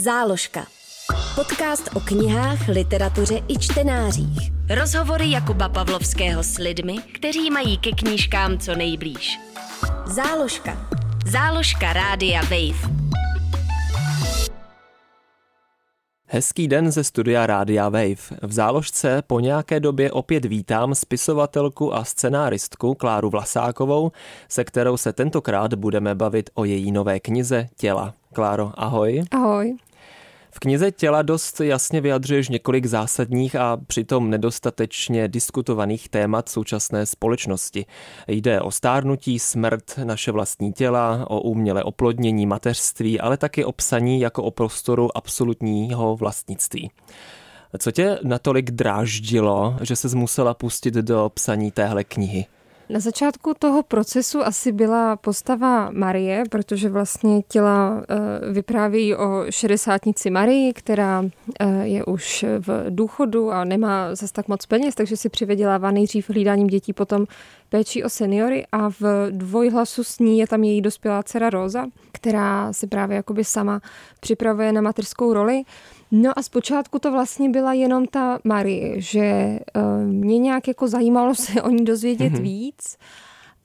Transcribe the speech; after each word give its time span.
Záložka. 0.00 0.66
Podcast 1.34 1.90
o 1.96 2.00
knihách, 2.00 2.68
literatuře 2.68 3.40
i 3.48 3.58
čtenářích. 3.58 4.52
Rozhovory 4.74 5.30
Jakuba 5.30 5.68
Pavlovského 5.68 6.42
s 6.42 6.58
lidmi, 6.58 6.98
kteří 7.14 7.50
mají 7.50 7.78
ke 7.78 7.90
knížkám 7.90 8.58
co 8.58 8.74
nejblíž. 8.74 9.38
Záložka. 10.06 10.88
Záložka 11.26 11.92
Rádia 11.92 12.40
Wave. 12.42 12.94
Hezký 16.26 16.68
den 16.68 16.90
ze 16.90 17.04
studia 17.04 17.46
Rádia 17.46 17.88
Wave. 17.88 18.38
V 18.42 18.52
záložce 18.52 19.22
po 19.26 19.40
nějaké 19.40 19.80
době 19.80 20.12
opět 20.12 20.44
vítám 20.44 20.94
spisovatelku 20.94 21.94
a 21.94 22.04
scenáristku 22.04 22.94
Kláru 22.94 23.30
Vlasákovou, 23.30 24.12
se 24.48 24.64
kterou 24.64 24.96
se 24.96 25.12
tentokrát 25.12 25.74
budeme 25.74 26.14
bavit 26.14 26.50
o 26.54 26.64
její 26.64 26.92
nové 26.92 27.20
knize 27.20 27.68
Těla. 27.76 28.14
Kláro, 28.34 28.72
ahoj. 28.74 29.22
Ahoj. 29.30 29.76
V 30.58 30.60
knize 30.60 30.92
Těla 30.92 31.22
dost 31.22 31.60
jasně 31.60 32.00
vyjadřuješ 32.00 32.48
několik 32.48 32.86
zásadních 32.86 33.56
a 33.56 33.76
přitom 33.86 34.30
nedostatečně 34.30 35.28
diskutovaných 35.28 36.08
témat 36.08 36.48
současné 36.48 37.06
společnosti. 37.06 37.86
Jde 38.28 38.60
o 38.60 38.70
stárnutí, 38.70 39.38
smrt, 39.38 39.98
naše 40.04 40.32
vlastní 40.32 40.72
těla, 40.72 41.30
o 41.30 41.40
umělé 41.40 41.82
oplodnění, 41.84 42.46
mateřství, 42.46 43.20
ale 43.20 43.36
taky 43.36 43.64
o 43.64 43.72
psaní 43.72 44.20
jako 44.20 44.42
o 44.42 44.50
prostoru 44.50 45.16
absolutního 45.16 46.16
vlastnictví. 46.16 46.90
Co 47.78 47.90
tě 47.90 48.18
natolik 48.22 48.70
dráždilo, 48.70 49.76
že 49.82 49.96
se 49.96 50.16
musela 50.16 50.54
pustit 50.54 50.94
do 50.94 51.30
psaní 51.34 51.70
téhle 51.70 52.04
knihy? 52.04 52.46
Na 52.90 53.00
začátku 53.00 53.54
toho 53.58 53.82
procesu 53.82 54.42
asi 54.42 54.72
byla 54.72 55.16
postava 55.16 55.90
Marie, 55.90 56.44
protože 56.50 56.88
vlastně 56.88 57.42
těla 57.42 58.02
eh, 58.08 58.52
vypráví 58.52 59.14
o 59.14 59.44
šedesátnici 59.50 60.30
Marii, 60.30 60.72
která 60.72 61.24
eh, 61.60 61.86
je 61.86 62.04
už 62.04 62.44
v 62.58 62.86
důchodu 62.90 63.50
a 63.50 63.64
nemá 63.64 64.14
zase 64.14 64.32
tak 64.32 64.48
moc 64.48 64.66
peněz, 64.66 64.94
takže 64.94 65.16
si 65.16 65.28
přivydělává 65.28 65.90
nejdřív 65.90 66.30
hlídáním 66.30 66.66
dětí, 66.66 66.92
potom 66.92 67.26
péčí 67.68 68.04
o 68.04 68.08
seniory 68.08 68.66
a 68.72 68.90
v 68.90 69.30
dvojhlasu 69.30 70.04
s 70.04 70.18
ní 70.18 70.38
je 70.38 70.46
tam 70.46 70.64
její 70.64 70.80
dospělá 70.80 71.22
dcera 71.22 71.50
Rosa, 71.50 71.86
která 72.12 72.72
se 72.72 72.86
právě 72.86 73.16
jakoby 73.16 73.44
sama 73.44 73.80
připravuje 74.20 74.72
na 74.72 74.80
mateřskou 74.80 75.32
roli. 75.32 75.62
No 76.10 76.38
a 76.38 76.42
zpočátku 76.42 76.98
to 76.98 77.12
vlastně 77.12 77.48
byla 77.48 77.72
jenom 77.72 78.06
ta 78.06 78.38
Marie, 78.44 79.00
že 79.00 79.58
uh, 79.76 80.12
mě 80.12 80.38
nějak 80.38 80.68
jako 80.68 80.88
zajímalo 80.88 81.34
se 81.34 81.62
o 81.62 81.70
ní 81.70 81.84
dozvědět 81.84 82.32
mm-hmm. 82.32 82.42
víc. 82.42 82.96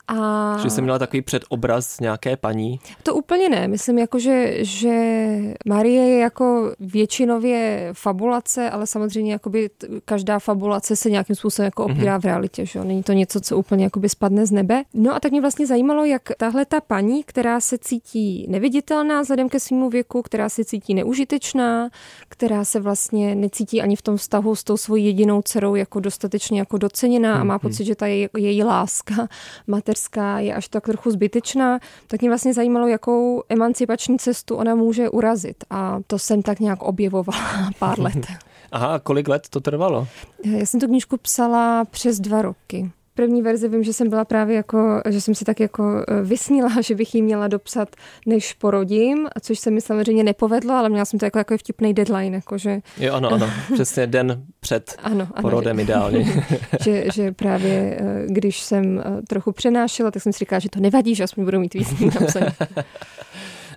A... 0.08 0.58
Že 0.62 0.70
jsi 0.70 0.82
měla 0.82 0.98
takový 0.98 1.22
předobraz 1.22 2.00
nějaké 2.00 2.36
paní? 2.36 2.80
To 3.02 3.14
úplně 3.14 3.48
ne. 3.48 3.68
Myslím, 3.68 3.98
jako, 3.98 4.18
že, 4.18 4.64
že 4.64 5.26
Marie 5.66 6.04
je 6.04 6.18
jako 6.18 6.72
většinově 6.80 7.88
fabulace, 7.92 8.70
ale 8.70 8.86
samozřejmě 8.86 9.32
jakoby 9.32 9.70
každá 10.04 10.38
fabulace 10.38 10.96
se 10.96 11.10
nějakým 11.10 11.36
způsobem 11.36 11.64
jako 11.64 11.84
opírá 11.84 12.18
mm-hmm. 12.18 12.22
v 12.22 12.24
realitě. 12.24 12.66
Že? 12.66 12.84
Není 12.84 13.02
to 13.02 13.12
něco, 13.12 13.40
co 13.40 13.58
úplně 13.58 13.84
jakoby 13.84 14.08
spadne 14.08 14.46
z 14.46 14.50
nebe. 14.50 14.82
No 14.94 15.14
a 15.14 15.20
tak 15.20 15.32
mě 15.32 15.40
vlastně 15.40 15.66
zajímalo, 15.66 16.04
jak 16.04 16.22
tahle 16.36 16.64
ta 16.64 16.80
paní, 16.80 17.24
která 17.24 17.60
se 17.60 17.78
cítí 17.78 18.46
neviditelná 18.48 19.22
vzhledem 19.22 19.48
ke 19.48 19.60
svýmu 19.60 19.90
věku, 19.90 20.22
která 20.22 20.48
se 20.48 20.64
cítí 20.64 20.94
neužitečná, 20.94 21.90
která 22.28 22.64
se 22.64 22.80
vlastně 22.80 23.34
necítí 23.34 23.82
ani 23.82 23.96
v 23.96 24.02
tom 24.02 24.16
vztahu 24.16 24.56
s 24.56 24.64
tou 24.64 24.76
svojí 24.76 25.06
jedinou 25.06 25.42
dcerou 25.42 25.74
jako 25.74 26.00
dostatečně 26.00 26.58
jako 26.58 26.78
doceněná 26.78 27.36
mm-hmm. 27.36 27.40
a 27.40 27.44
má 27.44 27.54
mhm. 27.54 27.60
pocit, 27.60 27.84
že 27.84 27.94
ta 27.94 28.06
její, 28.06 28.28
její 28.36 28.64
láska, 28.64 29.28
mateřská 29.94 30.38
je 30.38 30.54
až 30.54 30.68
tak 30.68 30.84
trochu 30.84 31.10
zbytečná, 31.10 31.78
tak 32.06 32.20
mě 32.20 32.30
vlastně 32.30 32.54
zajímalo, 32.54 32.88
jakou 32.88 33.42
emancipační 33.48 34.18
cestu 34.18 34.56
ona 34.56 34.74
může 34.74 35.08
urazit. 35.08 35.64
A 35.70 35.98
to 36.06 36.18
jsem 36.18 36.42
tak 36.42 36.60
nějak 36.60 36.82
objevovala 36.82 37.70
pár 37.78 38.00
let. 38.00 38.26
Aha, 38.72 38.98
kolik 38.98 39.28
let 39.28 39.48
to 39.50 39.60
trvalo? 39.60 40.06
Já 40.44 40.66
jsem 40.66 40.80
tu 40.80 40.86
knížku 40.86 41.16
psala 41.16 41.84
přes 41.84 42.20
dva 42.20 42.42
roky 42.42 42.90
první 43.14 43.42
verzi 43.42 43.68
vím, 43.68 43.84
že 43.84 43.92
jsem 43.92 44.08
byla 44.08 44.24
právě 44.24 44.56
jako, 44.56 45.02
že 45.08 45.20
jsem 45.20 45.34
si 45.34 45.44
tak 45.44 45.60
jako 45.60 46.04
eh, 46.08 46.22
vysnila, 46.22 46.70
že 46.80 46.94
bych 46.94 47.14
ji 47.14 47.22
měla 47.22 47.48
dopsat, 47.48 47.96
než 48.26 48.52
porodím, 48.52 49.28
což 49.40 49.58
se 49.58 49.70
mi 49.70 49.80
samozřejmě 49.80 50.24
nepovedlo, 50.24 50.74
ale 50.74 50.88
měla 50.88 51.04
jsem 51.04 51.18
to 51.18 51.26
jako, 51.26 51.38
jako 51.38 51.58
vtipný 51.58 51.94
deadline, 51.94 52.34
jako 52.34 52.58
že... 52.58 52.80
Jo, 52.98 53.14
ano, 53.14 53.32
ano, 53.32 53.50
přesně 53.74 54.06
den 54.06 54.44
před 54.60 54.96
ano, 55.02 55.28
ano, 55.34 55.42
porodem 55.42 55.76
že, 55.76 55.82
ideálně. 55.82 56.44
že, 56.84 57.04
že 57.14 57.32
právě, 57.32 57.98
eh, 58.00 58.26
když 58.26 58.60
jsem 58.60 58.98
eh, 58.98 59.22
trochu 59.28 59.52
přenášela, 59.52 60.10
tak 60.10 60.22
jsem 60.22 60.32
si 60.32 60.38
říkala, 60.38 60.60
že 60.60 60.68
to 60.68 60.80
nevadí, 60.80 61.14
že 61.14 61.24
aspoň 61.24 61.44
budu 61.44 61.60
mít 61.60 61.74
víc 61.74 62.00
napsaný. 62.20 62.46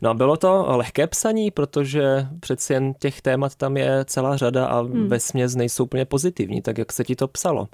No 0.02 0.10
a 0.10 0.14
bylo 0.14 0.38
to 0.38 0.66
lehké 0.68 1.08
psaní, 1.08 1.52
protože 1.52 2.28
přeci 2.40 2.74
jen 2.74 2.94
těch 2.94 3.22
témat 3.22 3.56
tam 3.56 3.78
je 3.78 4.06
celá 4.06 4.38
řada 4.38 4.66
a 4.66 4.82
hmm. 4.82 5.08
ve 5.08 5.20
směs 5.20 5.56
nejsou 5.56 5.84
úplně 5.84 6.06
pozitivní, 6.06 6.62
tak 6.62 6.78
jak 6.78 6.92
se 6.92 7.04
ti 7.04 7.16
to 7.16 7.28
psalo? 7.28 7.68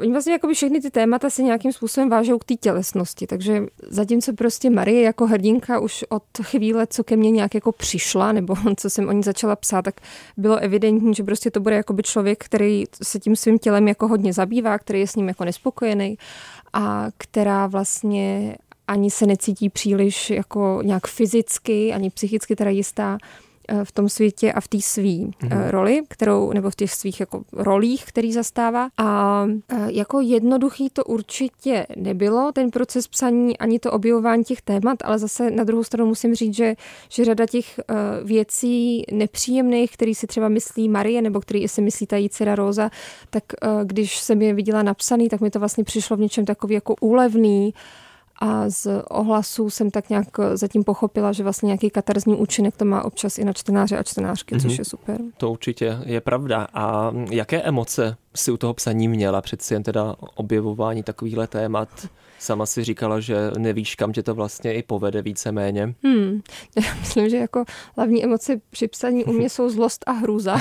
Oni 0.00 0.12
vlastně 0.12 0.32
jako 0.32 0.46
by 0.46 0.54
všechny 0.54 0.80
ty 0.80 0.90
témata 0.90 1.30
se 1.30 1.42
nějakým 1.42 1.72
způsobem 1.72 2.10
vážou 2.10 2.38
k 2.38 2.44
té 2.44 2.54
tělesnosti, 2.54 3.26
takže 3.26 3.66
zatímco 3.88 4.32
prostě 4.32 4.70
Marie 4.70 5.02
jako 5.02 5.26
hrdinka 5.26 5.78
už 5.78 6.04
od 6.08 6.22
chvíle, 6.42 6.86
co 6.86 7.04
ke 7.04 7.16
mně 7.16 7.30
nějak 7.30 7.54
jako 7.54 7.72
přišla, 7.72 8.32
nebo 8.32 8.54
co 8.76 8.90
jsem 8.90 9.08
o 9.08 9.12
ní 9.12 9.22
začala 9.22 9.56
psát, 9.56 9.82
tak 9.82 9.94
bylo 10.36 10.56
evidentní, 10.56 11.14
že 11.14 11.22
prostě 11.22 11.50
to 11.50 11.60
bude 11.60 11.74
jako 11.74 11.92
by 11.92 12.02
člověk, 12.02 12.44
který 12.44 12.84
se 13.02 13.18
tím 13.18 13.36
svým 13.36 13.58
tělem 13.58 13.88
jako 13.88 14.08
hodně 14.08 14.32
zabývá, 14.32 14.78
který 14.78 15.00
je 15.00 15.06
s 15.06 15.16
ním 15.16 15.28
jako 15.28 15.44
nespokojený 15.44 16.18
a 16.72 17.06
která 17.18 17.66
vlastně 17.66 18.56
ani 18.86 19.10
se 19.10 19.26
necítí 19.26 19.68
příliš 19.68 20.30
jako 20.30 20.80
nějak 20.82 21.06
fyzicky, 21.06 21.92
ani 21.92 22.10
psychicky 22.10 22.56
teda 22.56 22.70
jistá 22.70 23.18
v 23.84 23.92
tom 23.92 24.08
světě 24.08 24.52
a 24.52 24.60
v 24.60 24.68
té 24.68 24.80
své 24.80 25.02
mm-hmm. 25.02 25.70
roli, 25.70 26.00
kterou, 26.08 26.52
nebo 26.52 26.70
v 26.70 26.76
těch 26.76 26.92
svých 26.92 27.20
jako 27.20 27.42
rolích, 27.52 28.04
který 28.04 28.32
zastává. 28.32 28.88
A 28.98 29.46
eh, 29.68 29.86
jako 29.92 30.20
jednoduchý 30.20 30.90
to 30.90 31.04
určitě 31.04 31.86
nebylo, 31.96 32.52
ten 32.52 32.70
proces 32.70 33.08
psaní, 33.08 33.58
ani 33.58 33.78
to 33.78 33.92
objevování 33.92 34.44
těch 34.44 34.62
témat, 34.62 34.98
ale 35.04 35.18
zase 35.18 35.50
na 35.50 35.64
druhou 35.64 35.84
stranu 35.84 36.08
musím 36.08 36.34
říct, 36.34 36.56
že, 36.56 36.74
že 37.08 37.24
řada 37.24 37.46
těch 37.46 37.80
věcí 38.24 39.04
nepříjemných, 39.12 39.92
který 39.92 40.14
si 40.14 40.26
třeba 40.26 40.48
myslí 40.48 40.88
Marie, 40.88 41.22
nebo 41.22 41.40
který 41.40 41.68
si 41.68 41.82
myslí 41.82 42.06
ta 42.06 42.16
jí 42.16 42.28
dcera 42.28 42.54
Rosa, 42.54 42.90
tak 43.30 43.44
když 43.84 44.18
jsem 44.18 44.42
je 44.42 44.54
viděla 44.54 44.82
napsaný, 44.82 45.28
tak 45.28 45.40
mi 45.40 45.50
to 45.50 45.58
vlastně 45.58 45.84
přišlo 45.84 46.16
v 46.16 46.20
něčem 46.20 46.44
takový 46.44 46.74
jako 46.74 46.94
úlevný, 47.00 47.74
a 48.42 48.70
z 48.70 48.86
ohlasů 49.10 49.70
jsem 49.70 49.90
tak 49.90 50.10
nějak 50.10 50.26
zatím 50.54 50.84
pochopila, 50.84 51.32
že 51.32 51.42
vlastně 51.42 51.66
nějaký 51.66 51.90
katarzní 51.90 52.34
účinek 52.34 52.76
to 52.76 52.84
má 52.84 53.04
občas 53.04 53.38
i 53.38 53.44
na 53.44 53.52
čtenáře 53.52 53.98
a 53.98 54.02
čtenářky, 54.02 54.54
mm-hmm. 54.54 54.62
což 54.62 54.72
mhm. 54.72 54.78
je 54.78 54.84
super. 54.84 55.20
To 55.36 55.50
určitě 55.50 55.98
je 56.04 56.20
pravda. 56.20 56.68
A 56.74 57.12
jaké 57.30 57.62
emoce 57.62 58.16
si 58.34 58.50
u 58.50 58.56
toho 58.56 58.74
psaní 58.74 59.08
měla? 59.08 59.40
Přeci 59.40 59.74
jen 59.74 59.82
teda 59.82 60.16
objevování 60.34 61.02
takovýchhle 61.02 61.46
témat 61.46 61.88
Sama 62.42 62.66
si 62.66 62.84
říkala, 62.84 63.20
že 63.20 63.36
nevíš, 63.58 63.94
kam 63.94 64.12
tě 64.12 64.22
to 64.22 64.34
vlastně 64.34 64.74
i 64.74 64.82
povede 64.82 65.22
víceméně. 65.22 65.94
Hmm. 66.04 66.42
Já 66.76 66.94
myslím, 67.00 67.28
že 67.28 67.36
jako 67.36 67.64
hlavní 67.96 68.24
emoce 68.24 68.60
při 68.70 68.88
psaní 68.88 69.24
u 69.24 69.32
mě 69.32 69.50
jsou 69.50 69.68
zlost 69.68 70.04
a 70.06 70.12
hrůza. 70.12 70.56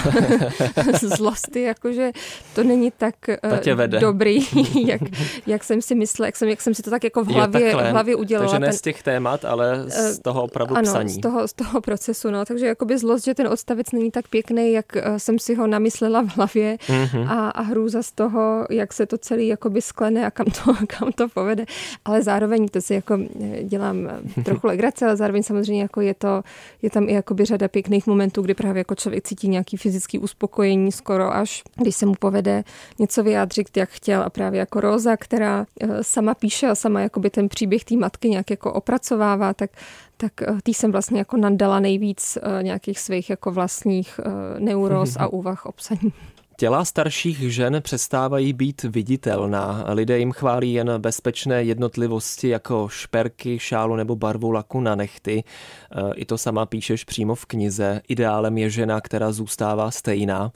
Zlosty, 1.02 1.62
jakože 1.62 2.12
to 2.56 2.64
není 2.64 2.92
tak 2.98 3.16
uh, 3.44 4.00
dobrý, 4.00 4.40
jak, 4.88 5.02
jak 5.48 5.64
jsem 5.64 5.82
si 5.82 5.96
myslela, 5.96 6.26
jak 6.26 6.36
jsem, 6.36 6.50
jak 6.50 6.62
jsem 6.62 6.74
si 6.74 6.82
to 6.82 6.90
tak 6.90 7.04
jako 7.04 7.24
v 7.24 7.28
hlavě, 7.28 7.76
v 7.76 7.92
hlavě 7.92 8.16
udělala. 8.16 8.50
Takže 8.50 8.60
ne 8.60 8.68
ten, 8.68 8.78
z 8.78 8.82
těch 8.82 9.04
témat, 9.04 9.46
ale 9.46 9.90
z 9.90 10.18
eh, 10.18 10.22
toho 10.22 10.44
opravdu 10.44 10.78
ano, 10.78 10.84
psaní. 10.84 11.10
z 11.10 11.18
toho, 11.18 11.48
z 11.48 11.54
toho 11.54 11.82
procesu, 11.82 12.32
no. 12.32 12.46
Takže 12.46 12.66
jakoby 12.66 12.98
zlost, 12.98 13.26
že 13.26 13.34
ten 13.34 13.48
odstavec 13.48 13.92
není 13.92 14.12
tak 14.12 14.28
pěkný, 14.28 14.72
jak 14.72 14.86
uh, 14.96 15.16
jsem 15.18 15.40
si 15.40 15.56
ho 15.56 15.68
namyslela 15.68 16.22
v 16.22 16.38
hlavě 16.38 16.78
mm-hmm. 16.88 17.30
a, 17.30 17.50
a 17.50 17.62
hrůza 17.62 18.04
z 18.04 18.12
toho, 18.12 18.68
jak 18.70 18.94
se 18.94 19.06
to 19.06 19.18
celý 19.18 19.48
jakoby 19.48 19.82
sklene 19.82 20.26
a 20.26 20.32
kam 20.32 20.46
to, 20.46 20.74
kam 20.88 21.12
to 21.12 21.30
povede 21.30 21.66
ale 22.06 22.24
zároveň 22.24 22.68
to 22.68 22.82
si 22.82 22.94
jako 22.94 23.18
eh, 23.42 23.64
dělám 23.64 24.08
eh, 24.38 24.44
trochu 24.44 24.68
legrace, 24.68 25.06
ale 25.06 25.16
zároveň 25.16 25.44
samozřejmě 25.44 25.82
jako 25.82 26.02
je 26.02 26.14
to, 26.14 26.44
je 26.82 26.90
tam 26.90 27.10
i 27.10 27.14
jakoby 27.14 27.46
řada 27.46 27.68
pěkných 27.68 28.08
momentů, 28.08 28.42
kdy 28.42 28.54
právě 28.54 28.80
jako 28.80 28.96
člověk 28.96 29.24
cítí 29.24 29.48
nějaký 29.48 29.78
fyzický 29.78 30.20
uspokojení 30.20 30.92
skoro 30.92 31.36
až, 31.36 31.64
když 31.76 31.96
se 31.96 32.06
mu 32.06 32.14
povede 32.20 32.64
něco 33.00 33.24
vyjádřit, 33.24 33.78
jak 33.78 33.90
chtěl. 33.90 34.22
A 34.22 34.30
právě 34.30 34.60
jako 34.60 34.82
Roza, 34.82 35.18
která 35.18 35.66
eh, 35.82 35.88
sama 36.04 36.34
píše 36.34 36.68
a 36.68 36.76
sama 36.76 37.02
jakoby 37.02 37.30
ten 37.30 37.50
příběh 37.50 37.84
té 37.84 37.96
matky 37.96 38.30
nějak 38.30 38.50
jako 38.50 38.74
opracovává, 38.74 39.54
tak 39.54 39.70
tak 40.18 40.34
tý 40.64 40.74
jsem 40.74 40.92
vlastně 40.92 41.20
jako 41.20 41.38
nadala 41.38 41.80
nejvíc 41.80 42.38
nějakých 42.62 43.00
svých 43.00 43.30
jako 43.30 43.52
vlastních 43.52 44.20
neuroz 44.60 45.16
a 45.20 45.28
úvah 45.28 45.66
obsaní 45.66 46.14
Těla 46.62 46.86
starších 46.86 47.54
žen 47.54 47.80
přestávají 47.82 48.54
být 48.54 48.84
viditelná. 48.84 49.86
Lidé 49.88 50.20
jim 50.20 50.32
chválí 50.32 50.74
jen 50.74 50.92
bezpečné 50.98 51.64
jednotlivosti 51.64 52.48
jako 52.50 52.88
šperky, 52.90 53.60
šálu 53.60 53.96
nebo 53.96 54.16
barvu 54.16 54.52
laku 54.52 54.82
na 54.82 54.96
nechty. 54.96 55.44
E, 55.92 56.14
I 56.14 56.26
to 56.26 56.38
sama 56.38 56.66
píšeš 56.66 57.04
přímo 57.04 57.36
v 57.36 57.46
knize. 57.46 58.02
Ideálem 58.08 58.58
je 58.58 58.70
žena, 58.70 59.02
která 59.02 59.32
zůstává 59.32 59.92
stejná. 59.92 60.52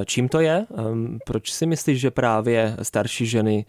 E, 0.00 0.04
čím 0.04 0.28
to 0.28 0.40
je? 0.40 0.52
E, 0.52 0.66
proč 1.24 1.52
si 1.52 1.66
myslíš, 1.66 2.00
že 2.00 2.10
právě 2.10 2.76
starší 2.82 3.26
ženy 3.26 3.64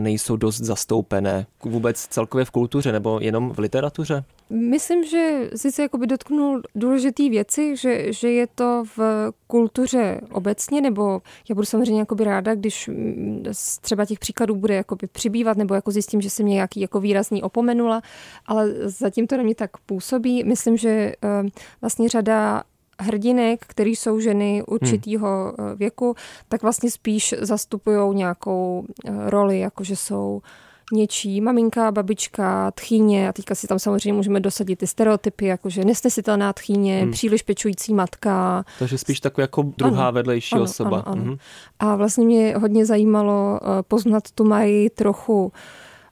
nejsou 0.00 0.36
dost 0.36 0.60
zastoupené 0.60 1.46
vůbec 1.64 2.06
celkově 2.06 2.44
v 2.44 2.50
kultuře 2.50 2.92
nebo 2.92 3.18
jenom 3.20 3.50
v 3.50 3.58
literatuře? 3.58 4.24
Myslím, 4.50 5.04
že 5.04 5.50
jsi 5.56 5.72
se 5.72 5.82
jakoby 5.82 6.06
dotknul 6.06 6.62
důležitý 6.74 7.30
věci, 7.30 7.76
že, 7.76 8.12
že 8.12 8.30
je 8.30 8.46
to 8.46 8.84
v 8.96 9.30
kultuře 9.46 10.20
obecně, 10.32 10.80
nebo 10.80 11.09
já 11.48 11.54
budu 11.54 11.64
samozřejmě 11.64 12.00
jakoby 12.00 12.24
ráda, 12.24 12.54
když 12.54 12.88
mm, 12.88 13.44
třeba 13.80 14.04
těch 14.04 14.18
příkladů 14.18 14.56
bude 14.56 14.74
jakoby 14.74 15.06
přibývat, 15.06 15.56
nebo 15.56 15.74
jako 15.74 15.90
zjistím, 15.90 16.20
že 16.20 16.30
jsem 16.30 16.46
nějaký 16.46 16.80
jako 16.80 17.00
výrazný 17.00 17.42
opomenula, 17.42 18.02
ale 18.46 18.68
zatím 18.84 19.26
to 19.26 19.36
na 19.36 19.42
mě 19.42 19.54
tak 19.54 19.70
působí. 19.78 20.44
Myslím, 20.44 20.76
že 20.76 20.90
eh, 20.90 21.14
vlastně 21.80 22.08
řada 22.08 22.62
hrdinek, 23.00 23.64
který 23.66 23.96
jsou 23.96 24.20
ženy 24.20 24.62
určitýho 24.66 25.54
hmm. 25.58 25.76
věku, 25.76 26.14
tak 26.48 26.62
vlastně 26.62 26.90
spíš 26.90 27.34
zastupují 27.40 28.14
nějakou 28.16 28.84
eh, 29.04 29.30
roli, 29.30 29.58
jako 29.58 29.84
že 29.84 29.96
jsou 29.96 30.42
něčí 30.92 31.40
maminka, 31.40 31.92
babička, 31.92 32.70
tchýně 32.70 33.28
a 33.28 33.32
teďka 33.32 33.54
si 33.54 33.66
tam 33.66 33.78
samozřejmě 33.78 34.12
můžeme 34.12 34.40
dosadit 34.40 34.78
ty 34.78 34.86
stereotypy, 34.86 35.46
jakože 35.46 35.84
nesnesitelná 35.84 36.52
tchýně, 36.52 37.02
hmm. 37.02 37.12
příliš 37.12 37.42
pečující 37.42 37.94
matka. 37.94 38.64
Takže 38.78 38.98
spíš 38.98 39.20
taková 39.20 39.42
jako 39.42 39.62
druhá 39.62 40.08
ano, 40.08 40.12
vedlejší 40.12 40.54
ano, 40.54 40.64
osoba. 40.64 40.98
Ano, 40.98 41.04
ano. 41.06 41.24
Mhm. 41.24 41.36
A 41.78 41.96
vlastně 41.96 42.24
mě 42.24 42.56
hodně 42.56 42.86
zajímalo 42.86 43.60
eh, 43.62 43.82
poznat 43.82 44.30
tu 44.34 44.44
mají 44.44 44.90
trochu 44.90 45.52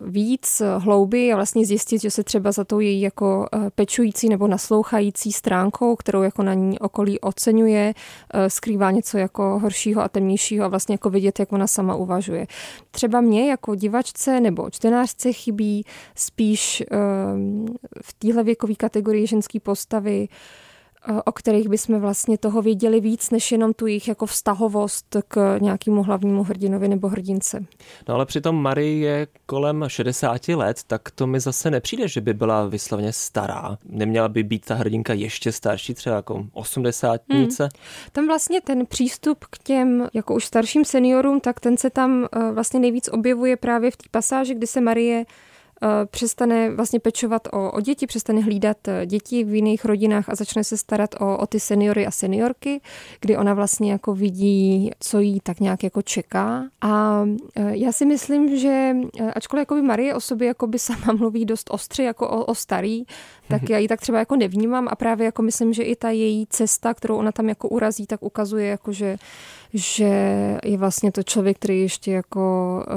víc 0.03 0.63
hlouby 0.79 1.33
a 1.33 1.37
vlastně 1.37 1.67
zjistit, 1.67 1.99
že 1.99 2.11
se 2.11 2.25
třeba 2.25 2.53
za 2.53 2.65
tou 2.65 2.81
její 2.81 3.01
jako 3.01 3.47
eh, 3.53 3.71
pečující 3.75 4.29
nebo 4.29 4.49
naslouchající 4.49 5.33
stránkou, 5.33 5.97
kterou 5.97 6.23
jako 6.23 6.43
na 6.43 6.55
ní 6.55 6.79
okolí 6.79 7.21
oceňuje, 7.21 7.95
eh, 8.35 8.51
skrývá 8.51 8.91
něco 8.91 9.19
jako 9.19 9.59
horšího 9.59 10.03
a 10.03 10.09
temnějšího 10.09 10.65
a 10.65 10.69
vlastně 10.69 10.95
jako 10.95 11.11
vidět, 11.11 11.39
jak 11.39 11.53
ona 11.53 11.67
sama 11.67 11.95
uvažuje. 11.95 12.47
Třeba 12.91 13.21
mě 13.21 13.51
jako 13.51 13.75
divačce 13.75 14.41
nebo 14.41 14.71
čtenářce 14.71 15.33
chybí 15.33 15.85
spíš 16.15 16.83
ehm, 16.91 17.67
v 18.03 18.13
téhle 18.13 18.43
věkové 18.43 18.75
kategorii 18.75 19.27
ženské 19.27 19.61
postavy 19.61 20.29
o 21.25 21.33
kterých 21.33 21.69
bychom 21.69 22.01
vlastně 22.01 22.39
toho 22.39 22.63
věděli 22.63 23.01
víc, 23.01 23.31
než 23.31 23.53
jenom 23.53 23.73
tu 23.73 23.87
jejich 23.87 24.09
jako 24.09 24.27
vztahovost 24.27 25.17
k 25.29 25.59
nějakému 25.61 26.03
hlavnímu 26.03 26.43
hrdinovi 26.43 26.89
nebo 26.89 27.09
hrdince. 27.09 27.65
No 28.09 28.15
ale 28.15 28.27
přitom 28.27 28.63
Marie 28.63 28.99
je 28.99 29.27
kolem 29.47 29.85
60 29.89 30.49
let, 30.49 30.81
tak 30.87 31.11
to 31.11 31.27
mi 31.27 31.41
zase 31.41 31.71
nepřijde, 31.71 32.09
že 32.09 32.21
by 32.21 32.35
byla 32.35 32.67
vyslovně 32.67 33.13
stará. 33.13 33.79
Neměla 33.85 34.29
by 34.29 34.43
být 34.43 34.65
ta 34.65 34.75
hrdinka 34.75 35.13
ještě 35.13 35.53
starší, 35.53 35.95
třeba 35.95 36.17
jako 36.17 36.47
80 36.53 37.21
hmm. 37.31 37.49
Tam 38.13 38.27
vlastně 38.27 38.61
ten 38.61 38.87
přístup 38.87 39.45
k 39.51 39.59
těm 39.59 40.09
jako 40.15 40.35
už 40.35 40.45
starším 40.45 40.85
seniorům, 40.85 41.41
tak 41.41 41.61
ten 41.61 41.77
se 41.77 41.91
tam 41.91 42.27
eh, 42.33 42.53
vlastně 42.53 42.81
nejvíc 42.81 43.09
objevuje 43.13 43.57
právě 43.57 43.91
v 43.91 43.97
té 43.97 44.05
pasáži, 44.11 44.55
kdy 44.55 44.67
se 44.67 44.81
Marie 44.81 45.25
Eh, 45.25 45.25
přestane 46.11 46.71
vlastně 46.71 47.01
pečovat 47.01 47.49
o, 47.53 47.71
o 47.71 47.81
děti, 47.81 48.07
přestane 48.07 48.41
hlídat 48.41 48.89
eh, 48.89 49.07
děti 49.07 49.45
v 49.45 49.55
jiných 49.55 49.85
rodinách 49.85 50.29
a 50.29 50.35
začne 50.35 50.65
se 50.65 50.77
starat 50.77 51.15
o, 51.21 51.39
o 51.39 51.47
ty 51.47 51.61
seniory 51.61 52.07
a 52.07 52.11
seniorky, 52.11 52.81
kdy 53.21 53.37
ona 53.37 53.55
vlastně 53.55 53.93
jako 53.93 54.15
vidí, 54.15 54.91
co 55.01 55.21
jí 55.21 55.41
tak 55.41 55.61
nějak 55.61 55.85
jako 55.85 56.03
čeká. 56.03 56.65
A 56.81 57.25
eh, 57.57 57.77
já 57.77 57.93
si 57.93 58.07
myslím, 58.07 58.57
že 58.57 58.97
ačkoliv 59.35 59.61
jako 59.61 59.75
by 59.75 59.83
Marie 59.83 60.15
o 60.15 60.21
sobě 60.21 60.49
jako 60.49 60.67
by 60.67 60.79
sama 60.89 61.13
mluví 61.13 61.45
dost 61.45 61.71
ostře 61.71 62.03
jako 62.03 62.29
o, 62.29 62.45
o 62.45 62.55
starý, 62.55 63.05
tak 63.49 63.71
já 63.71 63.79
ji 63.79 63.89
tak 63.89 64.01
třeba 64.01 64.19
jako 64.19 64.37
nevnímám 64.37 64.89
a 64.91 64.97
právě 64.97 65.25
jako 65.25 65.43
myslím, 65.43 65.73
že 65.73 65.83
i 65.83 65.97
ta 65.97 66.11
její 66.11 66.47
cesta, 66.51 66.95
kterou 66.95 67.17
ona 67.17 67.33
tam 67.33 67.49
jako 67.49 67.69
urazí, 67.69 68.07
tak 68.07 68.23
ukazuje 68.23 68.67
jako, 68.67 68.93
že 68.93 69.17
že 69.75 70.05
je 70.65 70.79
vlastně 70.79 71.13
to 71.13 71.23
člověk, 71.23 71.57
který 71.57 71.81
ještě 71.81 72.13
jako 72.13 72.85
eh, 72.89 72.95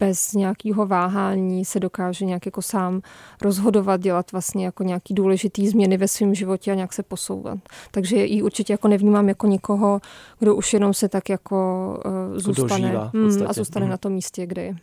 bez 0.00 0.32
nějakého 0.32 0.86
váhání 0.86 1.64
se 1.64 1.80
dokáže 1.80 2.24
nějak 2.24 2.46
jako 2.46 2.62
sám 2.62 3.00
rozhodovat, 3.42 4.00
dělat 4.00 4.32
vlastně 4.32 4.64
jako 4.64 4.82
nějaký 4.82 5.14
důležitý 5.14 5.68
změny 5.68 5.96
ve 5.96 6.08
svém 6.08 6.34
životě 6.34 6.72
a 6.72 6.74
nějak 6.74 6.92
se 6.92 7.02
posouvat. 7.02 7.58
Takže 7.90 8.16
ji 8.16 8.42
určitě 8.42 8.72
jako 8.72 8.88
nevnímám 8.88 9.28
jako 9.28 9.46
někoho, 9.46 10.00
kdo 10.38 10.54
už 10.54 10.72
jenom 10.72 10.94
se 10.94 11.08
tak 11.08 11.28
jako 11.28 11.88
uh, 12.06 12.38
zůstane 12.38 12.80
Dožívá, 12.80 13.10
mm, 13.12 13.46
a 13.46 13.52
zůstane 13.52 13.86
mm. 13.86 13.90
na 13.90 13.96
tom 13.96 14.12
místě, 14.12 14.46
kde 14.46 14.62
je. 14.62 14.74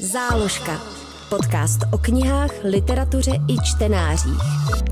Záložka. 0.00 0.80
Podcast 1.28 1.80
o 1.92 1.98
knihách, 1.98 2.50
literatuře 2.64 3.32
i 3.48 3.56
čtenářích. 3.64 4.42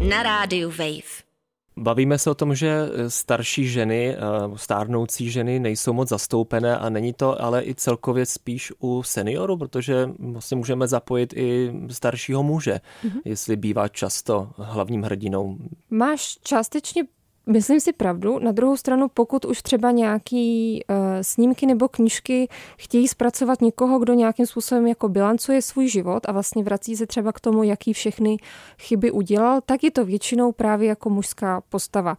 Na 0.08 0.22
rádiu 0.22 0.70
Wave. 0.70 1.31
Bavíme 1.76 2.18
se 2.18 2.30
o 2.30 2.34
tom, 2.34 2.54
že 2.54 2.88
starší 3.08 3.68
ženy, 3.68 4.16
eh, 4.16 4.18
stárnoucí 4.56 5.30
ženy 5.30 5.60
nejsou 5.60 5.92
moc 5.92 6.08
zastoupené 6.08 6.78
a 6.78 6.88
není 6.88 7.12
to 7.12 7.42
ale 7.42 7.64
i 7.64 7.74
celkově 7.74 8.26
spíš 8.26 8.72
u 8.80 9.02
seniorů, 9.02 9.56
protože 9.56 10.10
vlastně 10.18 10.56
můžeme 10.56 10.88
zapojit 10.88 11.32
i 11.36 11.72
staršího 11.90 12.42
muže, 12.42 12.80
mm-hmm. 13.04 13.20
jestli 13.24 13.56
bývá 13.56 13.88
často 13.88 14.50
hlavním 14.56 15.02
hrdinou. 15.02 15.58
Máš 15.90 16.38
částečně 16.42 17.04
Myslím 17.46 17.80
si 17.80 17.92
pravdu. 17.92 18.38
Na 18.38 18.52
druhou 18.52 18.76
stranu, 18.76 19.08
pokud 19.14 19.44
už 19.44 19.62
třeba 19.62 19.90
nějaký 19.90 20.80
uh, 20.90 20.96
snímky 21.22 21.66
nebo 21.66 21.88
knížky 21.88 22.48
chtějí 22.78 23.08
zpracovat 23.08 23.60
někoho, 23.60 23.98
kdo 23.98 24.14
nějakým 24.14 24.46
způsobem 24.46 24.86
jako 24.86 25.08
bilancuje 25.08 25.62
svůj 25.62 25.88
život 25.88 26.28
a 26.28 26.32
vlastně 26.32 26.64
vrací 26.64 26.96
se 26.96 27.06
třeba 27.06 27.32
k 27.32 27.40
tomu, 27.40 27.62
jaký 27.62 27.92
všechny 27.92 28.36
chyby 28.78 29.10
udělal, 29.10 29.60
tak 29.66 29.84
je 29.84 29.90
to 29.90 30.04
většinou 30.04 30.52
právě 30.52 30.88
jako 30.88 31.10
mužská 31.10 31.62
postava. 31.68 32.16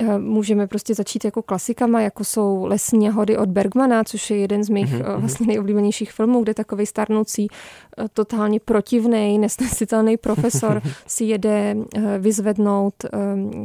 Eh, 0.00 0.18
můžeme 0.18 0.66
prostě 0.66 0.94
začít 0.94 1.24
jako 1.24 1.42
klasikama, 1.42 2.00
jako 2.00 2.24
jsou 2.24 2.64
Lesní 2.66 3.08
hody 3.08 3.36
od 3.36 3.48
Bergmana, 3.48 4.04
což 4.04 4.30
je 4.30 4.36
jeden 4.36 4.64
z 4.64 4.68
mých 4.68 4.94
mm-hmm. 4.94 5.16
vlastně 5.16 5.46
nejoblíbenějších 5.46 6.12
filmů, 6.12 6.42
kde 6.42 6.54
takový 6.54 6.86
starnoucí, 6.86 7.48
eh, 7.98 8.04
totálně 8.12 8.60
protivný, 8.60 9.38
nesnesitelný 9.46 10.16
profesor 10.16 10.82
si 11.06 11.24
jede 11.24 11.76
vyzvednout 12.18 12.94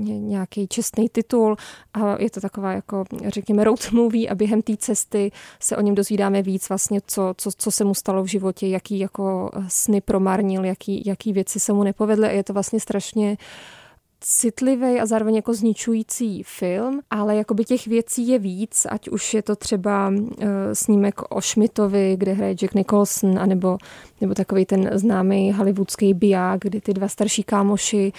nějaký 0.01 0.67
čestný 0.67 1.09
titul 1.09 1.55
a 1.93 2.21
je 2.21 2.29
to 2.29 2.41
taková 2.41 2.71
jako, 2.73 3.03
řekněme, 3.27 3.63
road 3.63 3.91
movie 3.91 4.29
a 4.29 4.35
během 4.35 4.61
té 4.61 4.77
cesty 4.77 5.31
se 5.59 5.77
o 5.77 5.81
něm 5.81 5.95
dozvídáme 5.95 6.41
víc 6.41 6.69
vlastně, 6.69 7.01
co, 7.07 7.33
co, 7.37 7.49
co 7.57 7.71
se 7.71 7.83
mu 7.83 7.93
stalo 7.93 8.23
v 8.23 8.27
životě, 8.27 8.67
jaký 8.67 8.99
jako 8.99 9.51
sny 9.67 10.01
promarnil, 10.01 10.65
jaký, 10.65 11.03
jaký 11.05 11.33
věci 11.33 11.59
se 11.59 11.73
mu 11.73 11.83
nepovedly 11.83 12.27
a 12.27 12.31
je 12.31 12.43
to 12.43 12.53
vlastně 12.53 12.79
strašně 12.79 13.31
uh, 13.31 13.37
citlivý 14.23 14.99
a 14.99 15.05
zároveň 15.05 15.35
jako 15.35 15.53
zničující 15.53 16.43
film, 16.43 17.01
ale 17.09 17.35
jakoby 17.35 17.65
těch 17.65 17.87
věcí 17.87 18.27
je 18.27 18.39
víc, 18.39 18.87
ať 18.89 19.09
už 19.09 19.33
je 19.33 19.41
to 19.41 19.55
třeba 19.55 20.09
uh, 20.09 20.45
snímek 20.73 21.21
o 21.29 21.41
Schmidtovi, 21.41 22.15
kde 22.17 22.33
hraje 22.33 22.55
Jack 22.55 22.73
Nicholson, 22.73 23.39
anebo, 23.39 23.77
nebo 24.21 24.33
takový 24.33 24.65
ten 24.65 24.89
známý 24.93 25.51
hollywoodský 25.51 26.13
biják, 26.13 26.59
kdy 26.61 26.81
ty 26.81 26.93
dva 26.93 27.07
starší 27.07 27.43
kámoši 27.43 28.13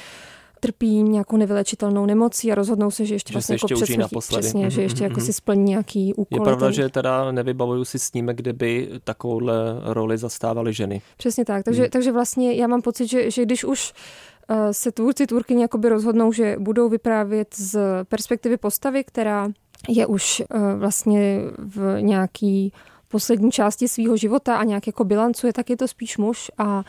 trpí 0.60 1.02
nějakou 1.02 1.36
nevylečitelnou 1.36 2.06
nemocí 2.06 2.52
a 2.52 2.54
rozhodnou 2.54 2.90
se, 2.90 3.06
že 3.06 3.14
ještě 3.14 3.32
že 3.32 3.36
vlastně 3.36 3.54
jako 3.54 3.80
ještě 3.80 3.98
naposledy. 3.98 4.40
Přesně, 4.40 4.66
mm-hmm. 4.66 4.70
že 4.70 4.82
ještě 4.82 5.04
jako 5.04 5.20
mhm. 5.20 5.26
si 5.26 5.32
splní 5.32 5.64
nějaký 5.64 6.14
úkol. 6.14 6.38
Je 6.38 6.40
pravda, 6.40 6.66
ten... 6.66 6.72
že 6.72 6.88
teda 6.88 7.32
nevybavuju 7.32 7.84
si 7.84 7.98
snímek, 7.98 8.36
kde 8.36 8.52
by 8.52 8.88
takovouhle 9.04 9.54
roli 9.82 10.18
zastávaly 10.18 10.72
ženy. 10.72 11.02
Přesně 11.16 11.44
tak, 11.44 11.64
takže, 11.64 11.82
mm. 11.82 11.88
takže 11.90 12.12
vlastně 12.12 12.52
já 12.52 12.66
mám 12.66 12.82
pocit, 12.82 13.06
že, 13.06 13.30
že 13.30 13.42
když 13.44 13.64
už 13.64 13.92
Eh, 13.92 14.31
se 14.72 14.92
tvůrci 14.92 15.26
tvůrkyně 15.26 15.62
jakoby 15.62 15.88
rozhodnou, 15.88 16.32
že 16.32 16.56
budou 16.58 16.88
vyprávět 16.88 17.54
z 17.56 17.78
perspektivy 18.04 18.56
postavy, 18.56 19.04
která 19.04 19.48
je 19.88 20.06
už 20.06 20.40
eh, 20.40 20.58
vlastně 20.76 21.40
v 21.58 22.00
nějaký 22.00 22.72
poslední 23.08 23.50
části 23.50 23.88
svého 23.88 24.16
života 24.16 24.56
a 24.56 24.64
nějak 24.64 24.86
jako 24.86 25.04
bilancuje, 25.04 25.52
tak 25.52 25.70
je 25.70 25.76
to 25.76 25.88
spíš 25.88 26.18
muž 26.18 26.50
a 26.58 26.82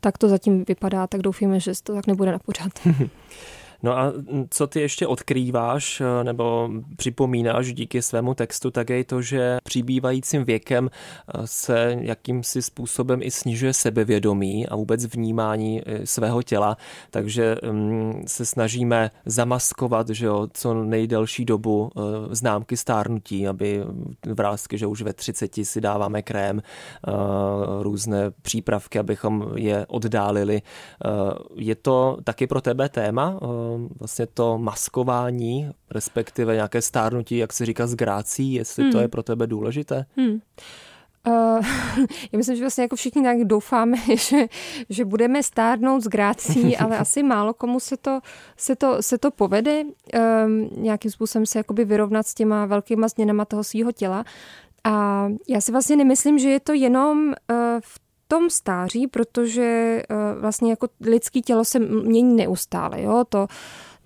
tak 0.00 0.18
to 0.18 0.28
zatím 0.28 0.64
vypadá, 0.64 1.06
tak 1.06 1.22
doufíme, 1.22 1.60
že 1.60 1.72
to 1.82 1.94
tak 1.94 2.06
nebude 2.06 2.32
na 2.32 2.38
pořád. 2.38 2.72
No 3.82 3.98
a 3.98 4.12
co 4.50 4.66
ty 4.66 4.80
ještě 4.80 5.06
odkrýváš 5.06 6.00
eh, 6.00 6.24
nebo 6.24 6.70
připomínáš 6.96 7.72
díky 7.72 8.02
svému 8.02 8.34
textu, 8.34 8.70
tak 8.70 8.90
je 8.90 9.04
to, 9.04 9.22
že 9.22 9.58
přibývajícím 9.64 10.44
věkem 10.44 10.90
eh, 10.90 11.40
se 11.44 11.96
jakýmsi 12.00 12.62
způsobem 12.62 13.22
i 13.22 13.30
snižuje 13.30 13.72
sebevědomí 13.72 14.66
a 14.66 14.76
vůbec 14.76 15.04
vnímání 15.04 15.82
eh, 15.86 16.06
svého 16.06 16.42
těla, 16.42 16.76
takže 17.10 17.56
mm, 17.70 18.22
se 18.26 18.46
snažíme 18.46 19.10
zamaskovat, 19.26 20.08
že 20.08 20.26
jo, 20.26 20.48
co 20.52 20.74
nejdelší 20.74 21.44
dobu 21.44 21.90
známky 22.30 22.76
stárnutí, 22.76 23.48
aby 23.48 23.84
vrázky, 24.26 24.78
že 24.78 24.86
už 24.86 25.02
ve 25.02 25.12
30 25.12 25.54
si 25.62 25.80
dáváme 25.80 26.22
krém, 26.22 26.62
různé 27.80 28.30
přípravky, 28.42 28.98
abychom 28.98 29.46
je 29.54 29.86
oddálili. 29.86 30.62
Je 31.54 31.74
to 31.74 32.18
taky 32.24 32.46
pro 32.46 32.60
tebe 32.60 32.88
téma? 32.88 33.40
Vlastně 33.98 34.26
to 34.26 34.58
maskování, 34.58 35.70
respektive 35.90 36.54
nějaké 36.54 36.82
stárnutí, 36.82 37.36
jak 37.36 37.52
se 37.52 37.66
říká, 37.66 37.86
z 37.86 37.94
grácí, 37.94 38.54
jestli 38.54 38.82
hmm. 38.82 38.92
to 38.92 38.98
je 38.98 39.08
pro 39.08 39.22
tebe 39.22 39.46
důležité? 39.46 40.06
Hmm. 40.16 40.40
Uh, 41.26 41.66
já 42.32 42.36
myslím, 42.36 42.56
že 42.56 42.62
vlastně 42.62 42.82
jako 42.82 42.96
všichni 42.96 43.22
nějak 43.22 43.44
doufáme, 43.44 43.96
že, 44.16 44.46
že 44.90 45.04
budeme 45.04 45.42
stárnout 45.42 46.02
s 46.02 46.08
grácí, 46.08 46.76
ale 46.76 46.98
asi 46.98 47.22
málo 47.22 47.54
komu 47.54 47.80
se 47.80 47.96
to, 47.96 48.20
se 48.56 48.76
to, 48.76 49.02
se 49.02 49.18
to 49.18 49.30
povede 49.30 49.82
um, 49.84 50.70
nějakým 50.76 51.10
způsobem 51.10 51.46
se 51.46 51.58
jakoby 51.58 51.84
vyrovnat 51.84 52.26
s 52.26 52.34
těma 52.34 52.66
velkýma 52.66 53.08
změnama 53.08 53.44
toho 53.44 53.64
svého 53.64 53.92
těla. 53.92 54.24
A 54.84 55.26
já 55.48 55.60
si 55.60 55.72
vlastně 55.72 55.96
nemyslím, 55.96 56.38
že 56.38 56.48
je 56.48 56.60
to 56.60 56.72
jenom 56.72 57.28
uh, 57.28 57.34
v 57.80 58.07
tom 58.28 58.50
stáří, 58.50 59.06
protože 59.06 60.02
uh, 60.10 60.40
vlastně 60.40 60.70
jako 60.70 60.88
lidský 61.00 61.42
tělo 61.42 61.64
se 61.64 61.78
mění 61.78 62.36
neustále, 62.36 63.02
jo, 63.02 63.24
to 63.28 63.46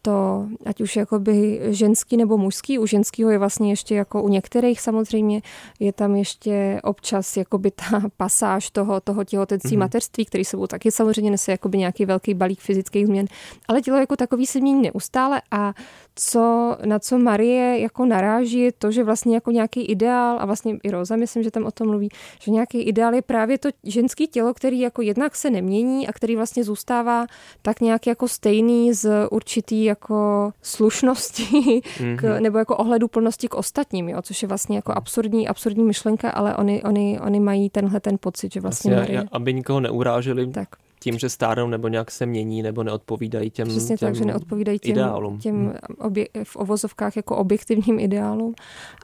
to, 0.03 0.47
ať 0.67 0.81
už 0.81 0.97
jakoby 0.97 1.61
ženský 1.71 2.17
nebo 2.17 2.39
mužský, 2.39 2.79
u 2.79 2.87
ženského 2.87 3.31
je 3.31 3.39
vlastně 3.39 3.71
ještě 3.71 3.95
jako 3.95 4.23
u 4.23 4.29
některých 4.29 4.81
samozřejmě, 4.81 5.43
je 5.81 5.93
tam 5.93 6.17
ještě 6.17 6.81
občas 6.85 7.37
jakoby 7.37 7.71
ta 7.71 8.03
pasáž 8.17 8.71
toho, 8.71 9.01
toho 9.01 9.25
těhotenství 9.25 9.77
mm-hmm. 9.77 9.81
mateřství, 9.81 10.25
který 10.25 10.45
sebou 10.45 10.67
taky 10.67 10.91
samozřejmě 10.91 11.31
nese 11.31 11.53
jakoby 11.53 11.79
nějaký 11.79 12.05
velký 12.05 12.35
balík 12.35 12.61
fyzických 12.61 13.07
změn, 13.07 13.27
ale 13.69 13.81
tělo 13.83 13.99
jako 13.99 14.17
takový 14.17 14.47
se 14.47 14.61
mění 14.61 14.83
neustále 14.83 15.43
a 15.51 15.75
co, 16.15 16.77
na 16.85 16.99
co 16.99 17.19
Marie 17.19 17.79
jako 17.79 18.07
naráží, 18.07 18.61
je 18.61 18.73
to, 18.73 18.91
že 18.91 19.05
vlastně 19.05 19.35
jako 19.35 19.51
nějaký 19.51 19.85
ideál, 19.85 20.37
a 20.41 20.47
vlastně 20.47 20.79
i 20.83 20.91
Rosa 20.91 21.17
myslím, 21.17 21.43
že 21.43 21.51
tam 21.51 21.65
o 21.65 21.71
tom 21.71 21.89
mluví, 21.89 22.09
že 22.41 22.51
nějaký 22.51 22.83
ideál 22.83 23.15
je 23.15 23.23
právě 23.23 23.59
to 23.59 23.69
ženský 23.85 24.29
tělo, 24.29 24.55
který 24.55 24.81
jako 24.81 25.03
jednak 25.03 25.37
se 25.37 25.51
nemění 25.51 26.09
a 26.09 26.13
který 26.13 26.37
vlastně 26.37 26.65
zůstává 26.65 27.27
tak 27.63 27.81
nějak 27.81 28.07
jako 28.07 28.29
stejný 28.29 28.93
z 28.93 29.29
určitý 29.31 29.85
jako 29.93 30.51
slušnosti 30.63 31.45
mm-hmm. 31.45 32.17
k, 32.17 32.41
nebo 32.41 32.59
jako 32.59 32.77
ohledu 32.77 33.09
plnosti 33.09 33.49
k 33.49 33.55
ostatním, 33.55 34.09
jo, 34.09 34.23
což 34.23 34.43
je 34.43 34.49
vlastně 34.49 34.77
jako 34.77 34.93
absurdní, 34.93 35.49
absurdní 35.49 35.85
myšlenka, 35.85 36.31
ale 36.31 36.57
oni, 36.57 36.83
oni, 36.83 37.21
oni 37.21 37.41
mají 37.41 37.71
tenhle 37.71 38.01
ten 38.01 38.17
pocit, 38.21 38.53
že 38.53 38.61
vlastně... 38.61 38.95
vlastně 38.95 39.15
Marie... 39.17 39.29
Aby 39.33 39.55
nikoho 39.55 39.81
neuráželi, 39.81 40.47
tak 40.47 40.69
tím, 41.03 41.19
že 41.19 41.29
stárnou 41.29 41.69
nebo 41.69 41.89
nějak 41.89 42.11
se 42.11 42.27
mění 42.27 42.63
nebo 42.63 42.83
neodpovídají 42.83 43.51
těm, 43.51 43.69
Přesně 43.69 43.97
těm 43.97 44.09
tak, 44.09 44.15
že 44.15 44.25
neodpovídají 44.25 44.79
těm, 44.79 44.93
ideálům. 44.93 45.39
těm 45.39 45.57
hmm. 45.57 45.75
obje, 45.99 46.27
v 46.45 46.57
ovozovkách 46.57 47.17
jako 47.17 47.37
objektivním 47.37 48.01
ideálům. 48.01 48.55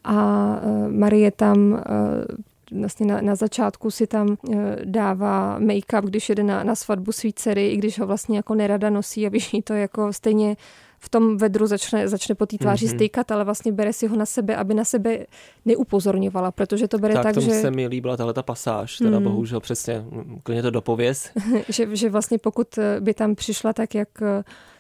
A 0.05 0.15
uh, 0.63 0.93
Marie 0.93 1.31
tam 1.31 1.73
uh, 1.73 1.79
vlastně 2.73 3.07
na, 3.07 3.21
na 3.21 3.35
začátku 3.35 3.91
si 3.91 4.07
tam 4.07 4.29
uh, 4.29 4.37
dává 4.85 5.59
make-up, 5.59 6.05
když 6.05 6.29
jede 6.29 6.43
na, 6.43 6.63
na 6.63 6.75
svatbu 6.75 7.13
svý 7.13 7.33
dcery, 7.33 7.69
i 7.69 7.77
když 7.77 7.99
ho 7.99 8.07
vlastně 8.07 8.37
jako 8.37 8.55
nerada 8.55 8.91
nosí 8.91 9.27
a 9.27 9.31
jí 9.53 9.63
to 9.63 9.75
jako 9.75 10.13
stejně 10.13 10.57
v 11.01 11.09
tom 11.09 11.37
vedru 11.37 11.67
začne, 11.67 12.09
začne 12.09 12.35
po 12.35 12.47
té 12.47 12.59
tváři 12.59 12.87
mm-hmm. 12.87 12.95
stýkat, 12.95 13.31
ale 13.31 13.45
vlastně 13.45 13.73
bere 13.73 13.93
si 13.93 14.07
ho 14.07 14.17
na 14.17 14.27
sebe, 14.27 14.57
aby 14.57 14.75
na 14.75 14.85
sebe 14.85 15.27
neupozorňovala, 15.65 16.51
protože 16.51 16.89
to 16.89 16.99
bere 16.99 17.15
tak, 17.15 17.35
tak 17.35 17.39
že... 17.39 17.51
se 17.51 17.71
mi 17.71 17.87
líbila 17.87 18.17
tahle 18.17 18.35
ta 18.35 18.43
pasáž, 18.43 18.97
teda 18.97 19.19
mm. 19.19 19.25
bohužel 19.25 19.61
přesně, 19.61 20.05
klidně 20.43 20.63
to 20.63 20.71
dopověz. 20.71 21.31
že, 21.69 21.97
že 21.97 22.11
vlastně 22.11 22.39
pokud 22.39 22.79
by 23.01 23.15
tam 23.15 23.35
přišla 23.35 23.73
tak, 23.73 23.95
jak 23.95 24.09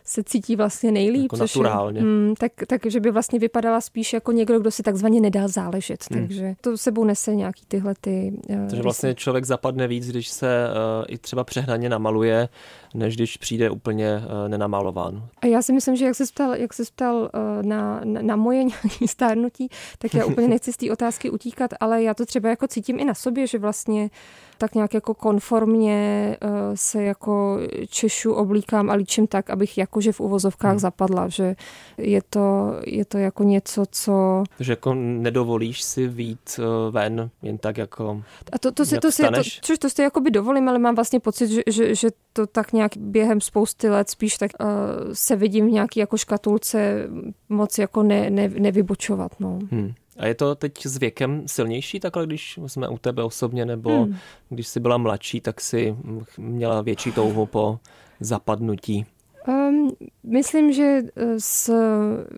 se 0.09 0.25
cítí 0.25 0.57
vlastně 0.57 0.93
nejlíp. 0.93 1.23
Jako 1.23 1.37
naturálně. 1.37 2.01
Je, 2.01 2.05
mm, 2.05 2.35
tak, 2.39 2.53
tak, 2.67 2.81
že 2.87 3.01
by 3.01 3.11
vlastně 3.11 3.39
vypadala 3.39 3.81
spíš 3.81 4.13
jako 4.13 4.33
někdo, 4.33 4.61
kdo 4.61 4.71
si 4.71 4.83
takzvaně 4.83 5.21
nedá 5.21 5.49
záležet. 5.49 6.05
Mm. 6.11 6.19
Takže 6.19 6.55
to 6.61 6.79
sebou 6.79 7.05
nese 7.05 7.35
nějaký 7.35 7.63
tyhle 7.69 7.95
ty... 8.01 8.33
Uh, 8.49 8.69
takže 8.69 8.83
vlastně 8.83 9.15
člověk 9.15 9.45
zapadne 9.45 9.89
víc, 9.89 10.09
když 10.09 10.29
se 10.29 10.67
uh, 10.69 11.05
i 11.09 11.19
třeba 11.19 11.45
přehnaně 11.45 11.89
namaluje, 11.89 12.49
než 12.95 13.17
když 13.17 13.37
přijde 13.37 13.71
úplně 13.71 14.17
uh, 14.17 14.49
nenamalován. 14.49 15.29
A 15.41 15.47
já 15.47 15.63
si 15.63 15.73
myslím, 15.73 15.97
že 15.97 16.05
jak 16.05 16.15
se 16.15 16.25
ptal, 16.35 16.55
jak 16.55 16.75
se 16.75 16.83
ptal 16.85 17.17
uh, 17.17 17.63
na, 17.63 18.01
na, 18.05 18.23
na 18.23 18.37
moje 18.37 18.65
nějaké 18.65 19.09
stárnutí, 19.09 19.69
tak 19.99 20.15
já 20.15 20.25
úplně 20.25 20.49
nechci 20.55 20.73
z 20.73 20.77
té 20.77 20.93
otázky 20.93 21.31
utíkat, 21.31 21.71
ale 21.81 22.03
já 22.03 22.15
to 22.15 22.27
třeba 22.27 22.49
jako 22.49 22.67
cítím 22.69 23.01
i 23.01 23.05
na 23.05 23.15
sobě, 23.15 23.47
že 23.47 23.59
vlastně 23.59 24.11
tak 24.59 24.75
nějak 24.75 24.95
jako 24.95 25.15
konformně 25.15 26.37
uh, 26.43 26.51
se 26.75 27.03
jako 27.03 27.59
češu, 27.89 28.33
oblíkám 28.33 28.91
a 28.91 28.95
líčím 28.95 29.27
tak, 29.27 29.51
abych 29.51 29.79
jakože 29.79 30.13
v 30.13 30.21
uvozovkách 30.21 30.71
hmm. 30.71 30.79
zapadla, 30.79 31.29
že 31.29 31.57
je 31.99 32.23
to, 32.31 32.75
je 32.87 33.05
to 33.05 33.19
jako 33.19 33.45
něco, 33.45 33.85
co... 33.91 34.45
Takže 34.57 34.73
jako 34.73 34.95
nedovolíš 34.95 35.83
si 35.83 36.09
vít 36.09 36.59
uh, 36.59 36.95
ven 36.95 37.31
jen 37.43 37.59
tak 37.59 37.79
jako 37.79 38.23
A 38.53 38.59
to, 38.59 38.73
to 38.73 38.85
si, 38.85 38.99
to 38.99 39.13
si, 39.13 39.23
to, 39.23 39.43
což 39.63 39.79
to 39.79 39.91
si 39.91 40.03
jakoby 40.03 40.31
dovolím, 40.31 40.69
ale 40.69 40.79
mám 40.79 40.95
vlastně 40.95 41.21
pocit, 41.21 41.49
že, 41.49 41.63
že, 41.67 41.95
že 41.95 42.09
to 42.33 42.47
tak 42.47 42.73
nějak 42.73 42.97
během 42.97 43.41
spousty 43.41 43.89
let 43.89 44.11
spíš 44.11 44.39
tak 44.39 44.51
uh, 44.61 44.69
se 45.13 45.37
vidím 45.37 45.67
v 45.67 45.71
nějaký 45.71 46.01
jako 46.01 46.17
škatulce 46.17 47.09
moc 47.49 47.79
jako 47.79 48.03
ne, 48.03 48.31
ne, 48.31 48.49
nevybočovat, 48.49 49.41
no. 49.41 49.59
Hmm. 49.71 49.93
A 50.19 50.27
je 50.27 50.35
to 50.35 50.55
teď 50.55 50.87
s 50.87 50.97
věkem 50.97 51.43
silnější 51.47 52.01
takhle, 52.01 52.27
když 52.27 52.59
jsme 52.67 52.89
u 52.89 52.99
tebe 52.99 53.23
osobně, 53.23 53.67
nebo 53.67 54.05
hmm. 54.05 54.17
když 54.49 54.69
jsi 54.69 54.81
byla 54.81 54.99
mladší, 54.99 55.41
tak 55.41 55.61
si 55.61 55.97
měla 56.39 56.83
větší 56.83 57.13
touhu 57.13 57.47
po 57.47 57.79
zapadnutí? 58.21 59.07
Um, 59.49 59.93
myslím, 60.23 60.73
že 60.73 61.03
eh, 61.17 61.35
s 61.39 61.73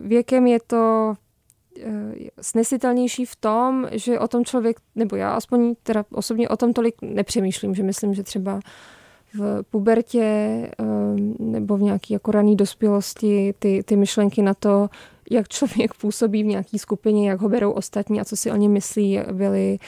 věkem 0.00 0.46
je 0.46 0.58
to 0.66 1.14
eh, 1.80 2.14
snesitelnější 2.40 3.24
v 3.24 3.36
tom, 3.36 3.86
že 3.92 4.18
o 4.18 4.28
tom 4.28 4.44
člověk, 4.44 4.76
nebo 4.94 5.16
já 5.16 5.32
aspoň 5.32 5.74
teda 5.82 6.04
osobně 6.12 6.48
o 6.48 6.56
tom 6.56 6.72
tolik 6.72 6.94
nepřemýšlím, 7.02 7.74
že 7.74 7.82
myslím, 7.82 8.14
že 8.14 8.22
třeba 8.22 8.60
v 9.34 9.62
pubertě 9.70 10.24
ehm, 10.78 11.34
nebo 11.38 11.76
v 11.76 11.82
nějaké 11.82 12.14
jako 12.14 12.30
rané 12.30 12.54
dospělosti 12.54 13.54
ty, 13.58 13.82
ty 13.82 13.96
myšlenky 13.96 14.42
na 14.42 14.54
to, 14.54 14.88
jak 15.30 15.48
člověk 15.48 15.94
působí 15.94 16.42
v 16.42 16.46
nějaké 16.46 16.78
skupině, 16.78 17.30
jak 17.30 17.40
ho 17.40 17.48
berou 17.48 17.70
ostatní 17.70 18.20
a 18.20 18.24
co 18.24 18.36
si 18.36 18.50
o 18.50 18.56
něm 18.56 18.72
myslí, 18.72 19.18
byly, 19.32 19.78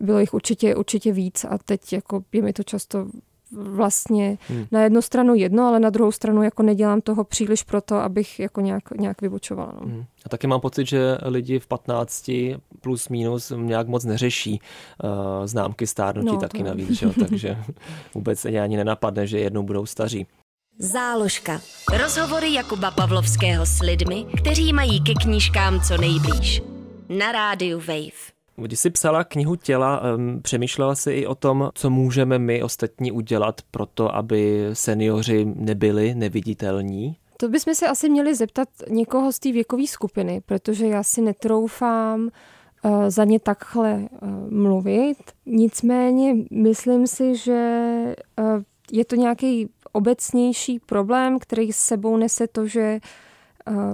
bylo 0.00 0.18
jich 0.18 0.34
určitě, 0.34 0.76
určitě 0.76 1.12
víc 1.12 1.44
a 1.44 1.58
teď 1.58 1.92
jako 1.92 2.24
je 2.32 2.42
mi 2.42 2.52
to 2.52 2.62
často 2.62 3.06
vlastně 3.54 4.38
hmm. 4.48 4.66
na 4.72 4.82
jednu 4.82 5.02
stranu 5.02 5.34
jedno, 5.34 5.66
ale 5.66 5.80
na 5.80 5.90
druhou 5.90 6.12
stranu 6.12 6.42
jako 6.42 6.62
nedělám 6.62 7.00
toho 7.00 7.24
příliš 7.24 7.62
proto, 7.62 7.96
abych 7.96 8.40
jako 8.40 8.60
nějak, 8.60 8.90
nějak 8.90 9.22
vybočovala. 9.22 9.72
No. 9.80 9.86
Hmm. 9.86 10.04
A 10.26 10.28
taky 10.28 10.46
mám 10.46 10.60
pocit, 10.60 10.86
že 10.86 11.18
lidi 11.22 11.58
v 11.58 11.66
15 11.66 12.30
plus 12.80 13.08
minus 13.08 13.52
nějak 13.56 13.88
moc 13.88 14.04
neřeší 14.04 14.60
uh, 15.04 15.46
známky 15.46 15.86
stárnutí 15.86 16.32
no, 16.32 16.38
taky 16.38 16.58
to... 16.58 16.64
navíc, 16.64 16.90
že? 16.90 17.08
takže 17.18 17.56
vůbec 18.14 18.44
ani 18.44 18.76
nenapadne, 18.76 19.26
že 19.26 19.38
jednou 19.38 19.62
budou 19.62 19.86
staří. 19.86 20.26
Záložka. 20.78 21.60
Rozhovory 22.02 22.52
Jakuba 22.52 22.90
Pavlovského 22.90 23.66
s 23.66 23.80
lidmi, 23.80 24.26
kteří 24.40 24.72
mají 24.72 25.04
ke 25.04 25.12
knížkám 25.22 25.80
co 25.80 25.96
nejblíž. 25.96 26.62
Na 27.08 27.32
rádiu 27.32 27.78
Wave. 27.78 28.34
Když 28.56 28.78
jsi 28.78 28.90
psala 28.90 29.24
knihu 29.24 29.56
těla, 29.56 30.02
přemýšlela 30.42 30.94
jsi 30.94 31.12
i 31.12 31.26
o 31.26 31.34
tom, 31.34 31.70
co 31.74 31.90
můžeme 31.90 32.38
my 32.38 32.62
ostatní 32.62 33.12
udělat 33.12 33.60
pro 33.70 33.86
to, 33.86 34.14
aby 34.14 34.68
seniori 34.72 35.44
nebyli 35.44 36.14
neviditelní? 36.14 37.16
To 37.36 37.48
bychom 37.48 37.74
se 37.74 37.88
asi 37.88 38.08
měli 38.08 38.34
zeptat 38.34 38.68
někoho 38.90 39.32
z 39.32 39.38
té 39.38 39.52
věkové 39.52 39.86
skupiny, 39.86 40.40
protože 40.46 40.86
já 40.86 41.02
si 41.02 41.20
netroufám 41.20 42.20
uh, 42.84 43.08
za 43.08 43.24
ně 43.24 43.40
takhle 43.40 43.94
uh, 43.94 44.28
mluvit. 44.50 45.16
Nicméně 45.46 46.34
myslím 46.50 47.06
si, 47.06 47.36
že 47.36 47.84
uh, 48.38 48.62
je 48.92 49.04
to 49.04 49.16
nějaký 49.16 49.68
obecnější 49.94 50.78
problém, 50.78 51.38
který 51.38 51.72
s 51.72 51.76
sebou 51.76 52.16
nese 52.16 52.46
to, 52.46 52.66
že 52.66 53.00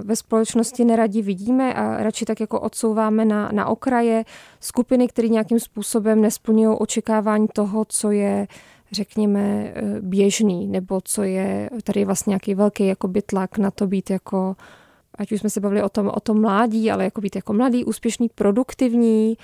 ve 0.03 0.15
společnosti 0.15 0.85
neradi 0.85 1.21
vidíme 1.21 1.73
a 1.73 2.03
radši 2.03 2.25
tak 2.25 2.39
jako 2.39 2.59
odsouváme 2.59 3.25
na, 3.25 3.49
na 3.51 3.65
okraje. 3.65 4.25
Skupiny, 4.59 5.07
které 5.07 5.27
nějakým 5.27 5.59
způsobem 5.59 6.21
nesplňují 6.21 6.77
očekávání 6.77 7.47
toho, 7.53 7.85
co 7.85 8.11
je 8.11 8.47
řekněme 8.91 9.41
e, 9.41 9.73
běžný, 10.01 10.67
nebo 10.67 10.99
co 11.03 11.23
je, 11.23 11.69
tady 11.83 12.05
vlastně 12.05 12.31
nějaký 12.31 12.55
velký 12.55 12.87
jakoby 12.87 13.21
tlak 13.21 13.57
na 13.57 13.71
to 13.71 13.87
být 13.87 14.09
jako 14.09 14.55
ať 15.15 15.31
už 15.31 15.39
jsme 15.39 15.49
se 15.49 15.59
bavili 15.59 15.83
o 15.83 15.89
tom, 15.89 16.11
o 16.13 16.19
tom 16.19 16.41
mládí, 16.41 16.91
ale 16.91 17.03
jako 17.03 17.21
být 17.21 17.35
jako 17.35 17.53
mladý, 17.53 17.85
úspěšný, 17.85 18.29
produktivní, 18.35 19.37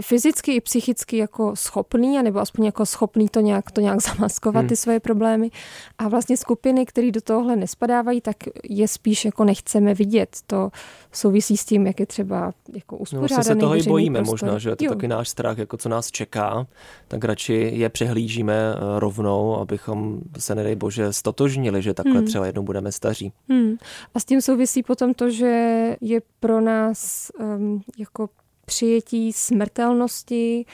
fyzicky 0.00 0.54
i 0.54 0.60
psychicky 0.60 1.16
jako 1.16 1.56
schopný, 1.56 2.22
nebo 2.22 2.38
aspoň 2.38 2.64
jako 2.64 2.86
schopný 2.86 3.28
to 3.28 3.40
nějak, 3.40 3.70
to 3.70 3.80
nějak 3.80 4.02
zamaskovat, 4.16 4.60
hmm. 4.60 4.68
ty 4.68 4.76
svoje 4.76 5.00
problémy. 5.00 5.50
A 5.98 6.08
vlastně 6.08 6.36
skupiny, 6.36 6.86
které 6.86 7.10
do 7.10 7.20
tohohle 7.20 7.56
nespadávají, 7.56 8.20
tak 8.20 8.36
je 8.64 8.88
spíš 8.88 9.24
jako 9.24 9.44
nechceme 9.44 9.94
vidět. 9.94 10.38
To 10.46 10.70
souvisí 11.12 11.56
s 11.56 11.64
tím, 11.64 11.86
jak 11.86 12.00
je 12.00 12.06
třeba 12.06 12.52
jako 12.74 12.96
uspořádaný 12.96 13.22
no, 13.22 13.28
vlastně 13.28 13.44
se 13.44 13.56
toho 13.56 13.76
i 13.76 13.82
bojíme 13.82 14.18
prostor. 14.18 14.32
možná, 14.32 14.58
že 14.58 14.70
je 14.70 14.76
to 14.76 14.84
jo. 14.84 14.90
taky 14.90 15.08
náš 15.08 15.28
strach, 15.28 15.58
jako 15.58 15.76
co 15.76 15.88
nás 15.88 16.10
čeká, 16.10 16.66
tak 17.08 17.24
radši 17.24 17.70
je 17.74 17.88
přehlížíme 17.88 18.54
eh, 18.54 18.78
rovnou, 18.98 19.56
abychom 19.56 20.20
se, 20.38 20.54
nedej 20.54 20.76
bože, 20.76 21.12
stotožnili, 21.12 21.82
že 21.82 21.94
takhle 21.94 22.16
hmm. 22.16 22.26
třeba 22.26 22.46
jednou 22.46 22.62
budeme 22.62 22.92
staří. 22.92 23.32
Hmm. 23.48 23.76
A 24.14 24.20
s 24.20 24.24
tím 24.24 24.40
souvisí 24.40 24.82
potom 24.82 25.14
to, 25.14 25.30
že 25.30 25.96
je 26.00 26.22
pro 26.40 26.60
nás 26.60 27.30
um, 27.40 27.82
jako 27.98 28.28
přijetí 28.64 29.32
smrtelnosti 29.32 30.66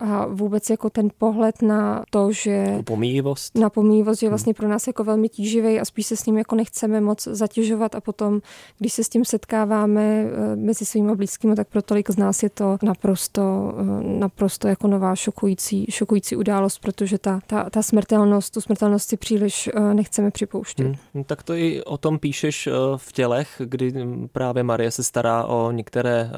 a 0.00 0.26
vůbec 0.26 0.70
jako 0.70 0.90
ten 0.90 1.08
pohled 1.18 1.62
na 1.62 2.04
to, 2.10 2.32
že... 2.32 2.82
Pomíjivost. 2.84 3.58
Na 3.58 3.70
pomíjivost, 3.70 4.20
že 4.20 4.26
hmm. 4.26 4.30
vlastně 4.30 4.54
pro 4.54 4.68
nás 4.68 4.86
jako 4.86 5.04
velmi 5.04 5.28
tíživý 5.28 5.80
a 5.80 5.84
spíš 5.84 6.06
se 6.06 6.16
s 6.16 6.26
ním 6.26 6.38
jako 6.38 6.54
nechceme 6.54 7.00
moc 7.00 7.24
zatěžovat 7.24 7.94
a 7.94 8.00
potom, 8.00 8.40
když 8.78 8.92
se 8.92 9.04
s 9.04 9.08
tím 9.08 9.24
setkáváme 9.24 10.02
eh, 10.02 10.56
mezi 10.56 10.84
svými 10.84 11.16
blízkými, 11.16 11.54
tak 11.54 11.68
pro 11.68 11.82
tolik 11.82 12.10
z 12.10 12.16
nás 12.16 12.42
je 12.42 12.50
to 12.50 12.78
naprosto, 12.82 13.74
eh, 13.78 14.18
naprosto 14.18 14.68
jako 14.68 14.88
nová 14.88 15.16
šokující, 15.16 15.86
šokující 15.90 16.36
událost, 16.36 16.78
protože 16.78 17.18
ta, 17.18 17.40
ta, 17.46 17.70
ta 17.70 17.82
smrtelnost, 17.82 18.54
tu 18.54 18.60
smrtelnost 18.60 19.08
si 19.08 19.16
příliš 19.16 19.70
eh, 19.74 19.94
nechceme 19.94 20.30
připouštět. 20.30 20.86
Hmm. 20.86 20.96
No 21.14 21.24
tak 21.24 21.42
to 21.42 21.54
i 21.54 21.82
o 21.84 21.98
tom 21.98 22.18
píšeš 22.18 22.68
v 22.96 23.12
tělech, 23.12 23.62
kdy 23.64 23.92
právě 24.32 24.62
Marie 24.62 24.90
se 24.90 25.04
stará 25.04 25.44
o 25.44 25.70
některé 25.70 26.30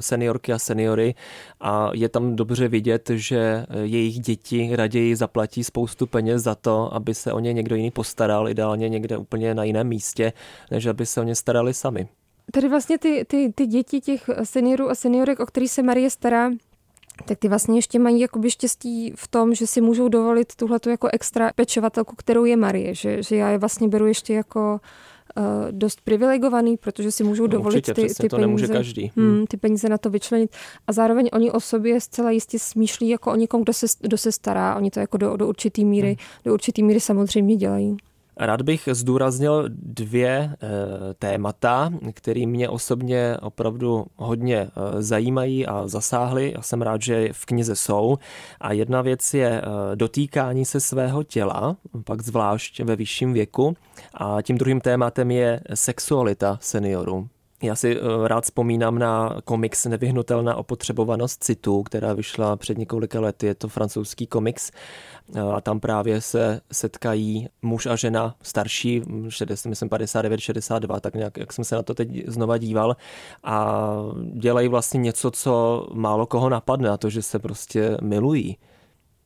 seniorky 0.00 0.52
a 0.52 0.58
seniory 0.58 1.14
a 1.60 1.90
je 1.94 2.08
tam 2.08 2.36
dobře 2.36 2.68
vidět, 2.68 3.09
že 3.18 3.66
jejich 3.82 4.20
děti 4.20 4.76
raději 4.76 5.16
zaplatí 5.16 5.64
spoustu 5.64 6.06
peněz 6.06 6.42
za 6.42 6.54
to, 6.54 6.94
aby 6.94 7.14
se 7.14 7.32
o 7.32 7.40
ně 7.40 7.52
někdo 7.52 7.76
jiný 7.76 7.90
postaral, 7.90 8.48
ideálně 8.48 8.88
někde 8.88 9.16
úplně 9.16 9.54
na 9.54 9.64
jiném 9.64 9.88
místě, 9.88 10.32
než 10.70 10.86
aby 10.86 11.06
se 11.06 11.20
o 11.20 11.24
ně 11.24 11.34
starali 11.34 11.74
sami. 11.74 12.08
Tady 12.52 12.68
vlastně 12.68 12.98
ty, 12.98 13.24
ty, 13.24 13.52
ty 13.54 13.66
děti 13.66 14.00
těch 14.00 14.30
seniorů 14.44 14.90
a 14.90 14.94
seniorek, 14.94 15.40
o 15.40 15.46
který 15.46 15.68
se 15.68 15.82
Marie 15.82 16.10
stará, 16.10 16.50
tak 17.24 17.38
ty 17.38 17.48
vlastně 17.48 17.78
ještě 17.78 17.98
mají 17.98 18.20
jakoby 18.20 18.50
štěstí 18.50 19.12
v 19.16 19.28
tom, 19.28 19.54
že 19.54 19.66
si 19.66 19.80
můžou 19.80 20.08
dovolit 20.08 20.54
tuhle 20.56 20.78
jako 20.88 21.08
extra 21.12 21.50
pečovatelku, 21.54 22.16
kterou 22.16 22.44
je 22.44 22.56
Marie, 22.56 22.94
že, 22.94 23.22
že 23.22 23.36
já 23.36 23.50
je 23.50 23.58
vlastně 23.58 23.88
beru 23.88 24.06
ještě 24.06 24.34
jako 24.34 24.80
dost 25.70 26.00
privilegovaný, 26.04 26.76
protože 26.76 27.10
si 27.10 27.24
můžou 27.24 27.42
no, 27.42 27.48
dovolit 27.48 27.76
určitě, 27.76 27.94
ty, 27.94 28.14
ty 28.14 28.28
to 28.28 28.36
peníze. 28.36 28.72
každý. 28.72 29.12
Hmm. 29.16 29.36
Hmm, 29.36 29.46
ty 29.46 29.56
peníze 29.56 29.88
na 29.88 29.98
to 29.98 30.10
vyčlenit. 30.10 30.50
A 30.86 30.92
zároveň 30.92 31.28
oni 31.32 31.50
o 31.50 31.60
sobě 31.60 32.00
zcela 32.00 32.30
jistě 32.30 32.58
smýšlí 32.58 33.08
jako 33.08 33.32
o 33.32 33.36
někom, 33.36 33.62
kdo 33.62 33.72
se, 33.72 33.86
kdo 34.00 34.18
se 34.18 34.32
stará. 34.32 34.74
Oni 34.76 34.90
to 34.90 35.00
jako 35.00 35.16
do, 35.16 35.36
do 35.36 35.48
určitý 35.48 35.84
míry, 35.84 36.08
hmm. 36.08 36.16
do 36.44 36.52
určitý 36.52 36.82
míry 36.82 37.00
samozřejmě 37.00 37.56
dělají. 37.56 37.96
Rád 38.42 38.62
bych 38.62 38.88
zdůraznil 38.92 39.64
dvě 39.68 40.30
e, 40.30 40.56
témata, 41.14 41.90
které 42.14 42.46
mě 42.46 42.68
osobně 42.68 43.36
opravdu 43.42 44.06
hodně 44.16 44.56
e, 44.56 44.70
zajímají 45.02 45.66
a 45.66 45.88
zasáhly. 45.88 46.52
Já 46.56 46.62
jsem 46.62 46.82
rád, 46.82 47.02
že 47.02 47.28
v 47.32 47.46
knize 47.46 47.76
jsou. 47.76 48.18
A 48.60 48.72
jedna 48.72 49.02
věc 49.02 49.34
je 49.34 49.48
e, 49.48 49.62
dotýkání 49.96 50.64
se 50.64 50.80
svého 50.80 51.22
těla, 51.22 51.76
pak 52.04 52.22
zvlášť 52.22 52.80
ve 52.80 52.96
vyšším 52.96 53.32
věku. 53.32 53.76
A 54.14 54.42
tím 54.42 54.58
druhým 54.58 54.80
tématem 54.80 55.30
je 55.30 55.60
sexualita 55.74 56.58
seniorů. 56.60 57.28
Já 57.62 57.74
si 57.74 57.96
eh, 57.96 58.28
rád 58.28 58.44
vzpomínám 58.44 58.98
na 58.98 59.36
komiks 59.44 59.86
Nevyhnutelná 59.86 60.56
opotřebovanost 60.56 61.44
citu, 61.44 61.82
která 61.82 62.12
vyšla 62.12 62.56
před 62.56 62.78
několika 62.78 63.20
lety. 63.20 63.46
Je 63.46 63.54
to 63.54 63.68
francouzský 63.68 64.26
komiks 64.26 64.70
eh, 65.34 65.40
a 65.40 65.60
tam 65.60 65.80
právě 65.80 66.20
se 66.20 66.60
setkají 66.72 67.48
muž 67.62 67.86
a 67.86 67.96
žena 67.96 68.36
starší, 68.42 69.02
60, 69.28 69.68
myslím 69.68 69.88
59, 69.88 70.40
62, 70.40 71.00
tak 71.00 71.14
nějak, 71.14 71.36
jak 71.36 71.52
jsem 71.52 71.64
se 71.64 71.74
na 71.74 71.82
to 71.82 71.94
teď 71.94 72.08
znova 72.26 72.58
díval 72.58 72.96
a 73.44 73.76
dělají 74.32 74.68
vlastně 74.68 75.00
něco, 75.00 75.30
co 75.30 75.86
málo 75.92 76.26
koho 76.26 76.48
napadne 76.48 76.90
a 76.90 76.96
to, 76.96 77.10
že 77.10 77.22
se 77.22 77.38
prostě 77.38 77.96
milují. 78.02 78.56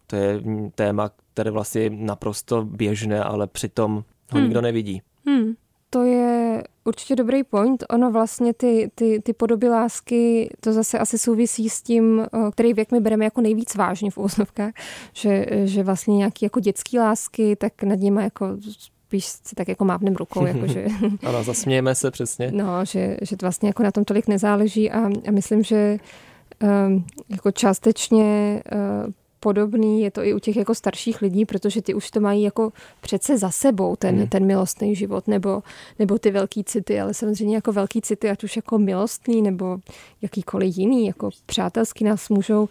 To 0.07 0.17
je 0.17 0.43
téma, 0.75 1.11
které 1.35 1.51
vlastně 1.51 1.81
je 1.81 1.91
naprosto 1.91 2.65
běžné, 2.65 3.25
ale 3.25 3.47
přitom 3.47 3.95
ho 4.33 4.39
hmm. 4.39 4.43
nikdo 4.43 4.61
nevidí. 4.61 5.03
Hmm 5.27 5.55
to 5.95 6.03
je 6.03 6.63
určitě 6.85 7.17
dobrý 7.17 7.45
point. 7.45 7.85
Ono 7.91 8.11
vlastně 8.11 8.55
ty, 8.55 8.91
ty, 8.95 9.21
ty 9.23 9.33
podoby 9.33 9.69
lásky, 9.69 10.51
to 10.61 10.73
zase 10.73 10.99
asi 10.99 11.19
souvisí 11.19 11.69
s 11.69 11.83
tím, 11.83 12.21
eh, 12.21 12.51
který 12.51 12.75
věk 12.75 12.93
my 12.93 13.01
bereme 13.01 13.25
jako 13.25 13.41
nejvíc 13.41 13.75
vážně 13.75 14.11
v 14.11 14.19
úvozovkách, 14.19 14.73
že, 15.13 15.47
že 15.65 15.83
vlastně 15.83 16.17
nějaký 16.17 16.45
jako 16.45 16.61
dětský 16.61 16.99
lásky, 16.99 17.57
tak 17.57 17.83
nad 17.83 17.95
nimi 17.95 18.23
jako 18.23 18.47
spíš 18.79 19.25
si 19.25 19.55
tak 19.55 19.69
jako 19.69 19.85
mávnem 19.85 20.15
rukou. 20.15 20.47
Jako 20.47 20.67
že, 20.67 20.87
ano, 21.27 21.45
zasmějeme 21.45 21.95
se 21.95 22.11
přesně. 22.11 22.51
No, 22.53 22.85
že, 22.85 23.17
že 23.23 23.37
to 23.37 23.47
vlastně 23.47 23.69
jako 23.69 23.83
na 23.83 23.91
tom 23.91 24.05
tolik 24.05 24.29
nezáleží 24.29 24.91
a, 24.91 25.07
a 25.29 25.31
myslím, 25.31 25.63
že 25.63 25.99
um, 26.87 27.05
jako 27.29 27.51
částečně 27.51 28.63
uh, 29.07 29.13
podobný, 29.45 30.03
je 30.03 30.11
to 30.11 30.25
i 30.25 30.35
u 30.35 30.39
těch 30.39 30.57
jako 30.57 30.75
starších 30.75 31.23
lidí, 31.23 31.45
protože 31.45 31.83
ty 31.83 31.95
už 31.95 32.11
to 32.11 32.21
mají 32.21 32.43
jako 32.43 32.73
přece 33.01 33.39
za 33.39 33.51
sebou, 33.51 33.97
ten, 33.97 34.17
hmm. 34.17 34.29
ten 34.29 34.47
milostný 34.47 34.97
život, 34.97 35.29
nebo, 35.29 35.63
nebo 35.99 36.19
ty 36.19 36.31
velký 36.31 36.65
city, 36.65 37.01
ale 37.01 37.15
samozřejmě 37.15 37.55
jako 37.55 37.73
velký 37.73 38.01
city, 38.01 38.31
ať 38.31 38.45
už 38.45 38.57
jako 38.57 38.79
milostný, 38.79 39.43
nebo 39.43 39.79
jakýkoliv 40.23 40.77
jiný, 40.77 41.07
jako 41.07 41.31
přátelský 41.47 42.05
nás 42.05 42.29
můžou 42.29 42.69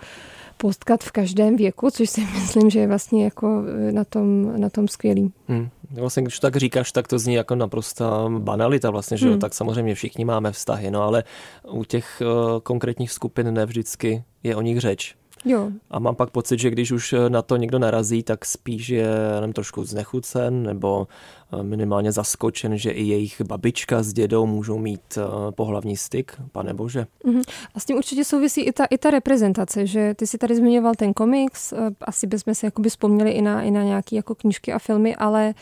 postkat 0.58 1.04
v 1.04 1.12
každém 1.12 1.56
věku, 1.56 1.90
což 1.92 2.10
si 2.10 2.22
myslím, 2.22 2.70
že 2.70 2.80
je 2.80 2.88
vlastně 2.88 3.24
jako 3.24 3.64
e, 3.90 3.92
na 3.92 4.04
tom, 4.04 4.60
na 4.62 4.70
tom 4.70 4.88
skvělý. 4.88 5.32
Hmm. 5.48 5.70
Vlastně, 5.92 6.24
když 6.24 6.40
tak 6.40 6.56
říkáš, 6.56 6.92
tak 6.92 7.08
to 7.08 7.20
zní 7.20 7.34
jako 7.34 7.56
naprosto 7.56 8.30
banalita 8.40 8.90
vlastně, 8.90 9.18
že 9.18 9.26
hmm. 9.26 9.34
jo? 9.34 9.40
tak 9.40 9.54
samozřejmě 9.54 9.96
všichni 9.96 10.26
máme 10.26 10.52
vztahy, 10.52 10.92
no 10.92 11.04
ale 11.04 11.24
u 11.68 11.84
těch 11.84 12.22
uh, 12.22 12.60
konkrétních 12.60 13.12
skupin 13.12 13.54
nevždycky 13.54 14.24
je 14.44 14.56
o 14.56 14.62
nich 14.62 14.80
řeč. 14.80 15.16
Jo. 15.46 15.72
A 15.92 16.00
mám 16.00 16.16
pak 16.16 16.30
pocit, 16.30 16.60
že 16.60 16.70
když 16.70 16.92
už 16.92 17.16
na 17.30 17.42
to 17.42 17.58
někdo 17.58 17.80
narazí, 17.80 18.24
tak 18.24 18.46
spíš 18.46 18.90
je 18.90 19.08
jenom 19.36 19.54
trošku 19.54 19.84
znechucen 19.84 20.64
nebo 20.64 21.08
eh, 21.54 21.64
minimálně 21.64 22.12
zaskočen, 22.12 22.78
že 22.78 22.92
i 22.92 23.04
jejich 23.04 23.42
babička 23.42 24.04
s 24.04 24.14
dědou 24.14 24.46
můžou 24.46 24.78
mít 24.78 25.18
eh, 25.18 25.22
pohlavní 25.52 25.98
styk, 25.98 26.34
pane 26.52 26.74
bože. 26.74 27.08
Uh-huh. 27.26 27.44
A 27.76 27.80
s 27.80 27.86
tím 27.86 27.98
určitě 27.98 28.24
souvisí 28.24 28.62
i 28.62 28.72
ta, 28.72 28.86
i 28.86 28.98
ta 28.98 29.12
reprezentace, 29.12 29.88
že 29.88 30.14
ty 30.14 30.28
si 30.28 30.38
tady 30.38 30.56
zmiňoval 30.56 30.94
ten 30.98 31.14
komiks, 31.14 31.74
eh, 31.74 31.78
asi 32.02 32.28
bychom 32.28 32.56
se 32.56 32.68
jakoby 32.68 32.90
vzpomněli 32.90 33.32
i 33.32 33.42
na, 33.42 33.62
i 33.62 33.72
na 33.72 33.84
nějaké 33.84 34.16
jako 34.16 34.36
knížky 34.36 34.74
a 34.74 34.80
filmy, 34.80 35.16
ale 35.16 35.54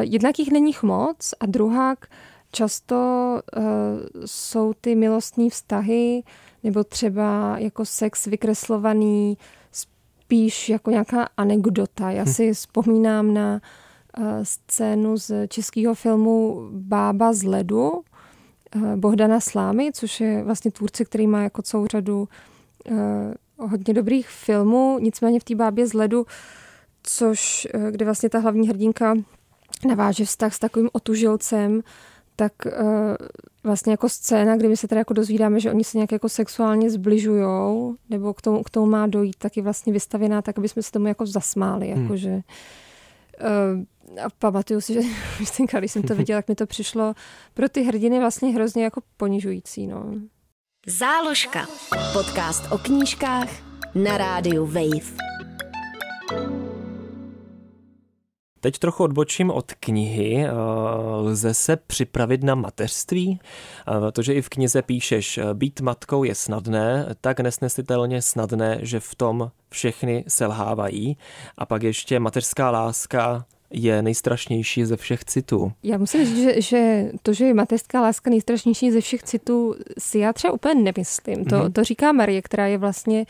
jednak 0.00 0.38
jich 0.38 0.52
není 0.52 0.72
moc 0.82 1.34
a 1.40 1.46
druhák 1.46 2.06
často 2.52 2.96
uh, 3.56 3.62
jsou 4.24 4.72
ty 4.80 4.94
milostní 4.94 5.50
vztahy 5.50 6.22
nebo 6.64 6.84
třeba 6.84 7.58
jako 7.58 7.84
sex 7.84 8.26
vykreslovaný 8.26 9.38
spíš 9.72 10.68
jako 10.68 10.90
nějaká 10.90 11.28
anekdota. 11.36 12.10
Já 12.10 12.22
hm. 12.22 12.26
si 12.26 12.52
vzpomínám 12.52 13.34
na 13.34 13.60
uh, 14.18 14.24
scénu 14.42 15.16
z 15.16 15.46
českého 15.48 15.94
filmu 15.94 16.68
Bába 16.72 17.32
z 17.32 17.42
ledu 17.42 17.90
uh, 17.90 18.96
Bohdana 18.96 19.40
Slámy, 19.40 19.90
což 19.94 20.20
je 20.20 20.44
vlastně 20.44 20.70
tvůrce, 20.70 21.04
který 21.04 21.26
má 21.26 21.42
jako 21.42 21.62
celou 21.62 21.86
řadu 21.86 22.28
uh, 22.90 23.68
hodně 23.68 23.94
dobrých 23.94 24.28
filmů, 24.28 24.98
nicméně 25.00 25.40
v 25.40 25.44
té 25.44 25.54
Bábě 25.54 25.86
z 25.86 25.92
ledu, 25.92 26.26
což, 27.02 27.68
kde 27.90 28.04
vlastně 28.04 28.28
ta 28.28 28.38
hlavní 28.38 28.68
hrdinka 28.68 29.14
naváže 29.88 30.24
vztah 30.24 30.54
s 30.54 30.58
takovým 30.58 30.88
otužilcem, 30.92 31.82
tak 32.40 32.52
uh, 32.66 32.72
vlastně 33.64 33.92
jako 33.92 34.08
scéna, 34.08 34.56
kdy 34.56 34.68
my 34.68 34.76
se 34.76 34.88
teda 34.88 34.98
jako 34.98 35.12
dozvídáme, 35.14 35.60
že 35.60 35.70
oni 35.70 35.84
se 35.84 35.98
nějak 35.98 36.12
jako 36.12 36.28
sexuálně 36.28 36.90
zbližujou, 36.90 37.96
nebo 38.10 38.34
k 38.34 38.42
tomu, 38.42 38.62
k 38.62 38.70
tomu 38.70 38.86
má 38.86 39.06
dojít, 39.06 39.36
tak 39.38 39.56
je 39.56 39.62
vlastně 39.62 39.92
vystavěná 39.92 40.42
tak, 40.42 40.58
aby 40.58 40.68
jsme 40.68 40.82
se 40.82 40.90
tomu 40.90 41.06
jako 41.06 41.26
zasmáli, 41.26 41.88
hmm. 41.88 42.02
jakože 42.02 42.30
uh, 42.30 44.20
a 44.24 44.30
pamatuju 44.38 44.80
si, 44.80 44.94
že 44.94 45.00
když 45.78 45.92
jsem 45.92 46.02
to 46.02 46.14
viděla, 46.14 46.38
tak 46.38 46.48
mi 46.48 46.54
to 46.54 46.66
přišlo 46.66 47.14
pro 47.54 47.68
ty 47.68 47.82
hrdiny 47.82 48.18
vlastně 48.18 48.52
hrozně 48.52 48.84
jako 48.84 49.00
ponižující, 49.16 49.86
no. 49.86 50.14
Záložka. 50.86 51.66
Podcast 52.12 52.72
o 52.72 52.78
knížkách 52.78 53.48
na 53.94 54.18
rádiu 54.18 54.66
Wave. 54.66 55.16
Teď 58.60 58.78
trochu 58.78 59.04
odbočím 59.04 59.50
od 59.50 59.72
knihy. 59.80 60.44
Eh, 60.44 60.50
lze 61.16 61.54
se 61.54 61.76
připravit 61.76 62.42
na 62.42 62.54
mateřství? 62.54 63.40
Eh, 64.08 64.12
to, 64.12 64.22
že 64.22 64.34
i 64.34 64.42
v 64.42 64.48
knize 64.48 64.82
píšeš, 64.82 65.38
eh, 65.38 65.54
být 65.54 65.80
matkou 65.80 66.24
je 66.24 66.34
snadné, 66.34 67.14
tak 67.20 67.40
nesnesitelně 67.40 68.22
snadné, 68.22 68.78
že 68.82 69.00
v 69.00 69.14
tom 69.14 69.50
všechny 69.70 70.24
selhávají. 70.28 71.16
A 71.58 71.66
pak 71.66 71.82
ještě 71.82 72.20
mateřská 72.20 72.70
láska 72.70 73.44
je 73.70 74.02
nejstrašnější 74.02 74.84
ze 74.84 74.96
všech 74.96 75.24
citů. 75.24 75.72
Já 75.82 75.98
musím 75.98 76.24
říct, 76.24 76.42
že, 76.42 76.60
že 76.60 77.10
to, 77.22 77.32
že 77.32 77.44
je 77.44 77.54
mateřská 77.54 78.00
láska 78.00 78.30
nejstrašnější 78.30 78.90
ze 78.90 79.00
všech 79.00 79.22
citů, 79.22 79.74
si 79.98 80.18
já 80.18 80.32
třeba 80.32 80.52
úplně 80.52 80.74
nemyslím. 80.74 81.44
To, 81.44 81.56
mm-hmm. 81.56 81.72
to 81.72 81.84
říká 81.84 82.12
Marie, 82.12 82.42
která 82.42 82.66
je 82.66 82.78
vlastně 82.78 83.26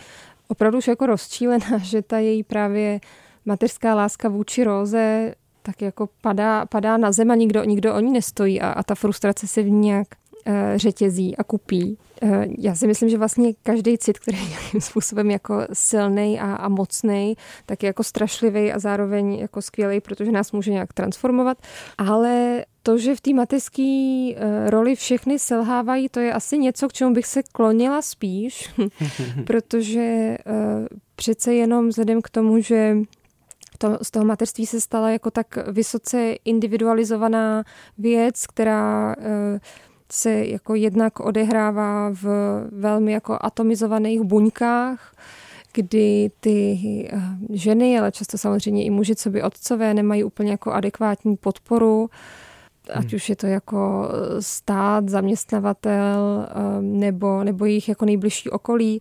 opravdu 0.49 0.79
už 0.79 0.89
jako 0.89 1.07
rozčílená, 1.07 1.79
že 1.83 2.03
ta 2.03 2.19
její 2.19 2.43
právě 2.43 3.01
mateřská 3.45 3.95
láska 3.95 4.29
vůči 4.29 4.65
Róze 4.65 5.35
tak 5.63 5.83
jako 5.83 6.09
padá, 6.21 6.67
padá 6.67 6.97
na 6.97 7.13
zem 7.13 7.31
a 7.31 7.35
nikdo, 7.35 7.65
nikdo 7.65 7.95
o 7.95 8.01
ní 8.01 8.13
nestojí 8.13 8.61
a, 8.61 8.71
a 8.71 8.83
ta 8.83 8.95
frustrace 8.95 9.47
se 9.47 9.63
v 9.63 9.71
ní 9.71 9.79
nějak 9.79 10.09
řetězí 10.77 11.37
a 11.37 11.45
kupí. 11.45 11.99
Já 12.59 12.75
si 12.75 12.87
myslím, 12.87 13.09
že 13.09 13.19
vlastně 13.19 13.53
každý 13.63 13.99
cit, 13.99 14.19
který 14.19 14.39
je 14.39 14.49
nějakým 14.49 14.81
způsobem 14.81 15.31
jako 15.31 15.67
silný 15.73 16.41
a, 16.41 16.55
a 16.55 16.69
mocný, 16.69 17.37
tak 17.67 17.83
je 17.83 17.87
jako 17.87 18.05
strašlivý 18.05 18.73
a 18.73 18.79
zároveň 18.79 19.35
jako 19.35 19.63
skvělý, 19.63 20.01
protože 20.01 20.33
nás 20.33 20.53
může 20.53 20.71
nějak 20.71 20.93
transformovat. 20.93 21.59
Ale 21.99 22.65
to, 22.83 22.99
že 22.99 23.15
v 23.15 23.21
té 23.21 23.33
mateřské 23.35 23.83
eh, 24.37 24.71
roli 24.71 24.97
všechny 24.97 25.39
selhávají, 25.39 26.09
to 26.09 26.21
je 26.21 26.33
asi 26.33 26.59
něco, 26.59 26.89
k 26.89 26.93
čemu 26.93 27.15
bych 27.15 27.27
se 27.27 27.43
klonila 27.43 28.03
spíš, 28.03 28.71
protože 29.47 30.39
přece 31.17 31.55
jenom 31.55 31.89
vzhledem 31.89 32.23
k 32.23 32.31
tomu, 32.31 32.61
že 32.61 32.97
to, 33.81 33.99
z 34.03 34.11
toho 34.11 34.25
mateřství 34.25 34.67
se 34.67 34.81
stala 34.81 35.11
jako 35.11 35.31
tak 35.31 35.59
vysoce 35.69 36.35
individualizovaná 36.45 37.65
věc, 37.99 38.47
která 38.47 39.15
eh, 39.19 39.61
se 40.13 40.31
jako 40.31 40.75
jednak 40.75 41.21
odehrává 41.21 42.11
v 42.11 42.25
velmi 42.73 43.13
jako 43.13 43.39
atomizovaných 43.41 44.21
buňkách, 44.21 45.15
kdy 45.73 46.31
ty 46.41 46.79
ženy, 47.53 47.99
ale 47.99 48.13
často 48.13 48.39
samozřejmě 48.39 48.85
i 48.85 48.91
muži, 48.91 49.15
co 49.17 49.31
by 49.31 49.43
otcové, 49.43 49.95
nemají 49.95 50.25
úplně 50.25 50.51
jako 50.51 50.73
adekvátní 50.73 51.37
podporu 51.37 52.11
ať 52.95 53.07
hmm. 53.07 53.15
už 53.15 53.29
je 53.29 53.37
to 53.37 53.47
jako 53.47 54.09
eh, 54.13 54.43
stát, 54.43 55.09
zaměstnavatel 55.09 56.49
eh, 56.49 56.83
nebo, 56.83 57.45
nebo 57.45 57.65
jejich 57.65 57.89
jako 57.89 58.05
nejbližší 58.05 58.51
okolí, 58.51 59.01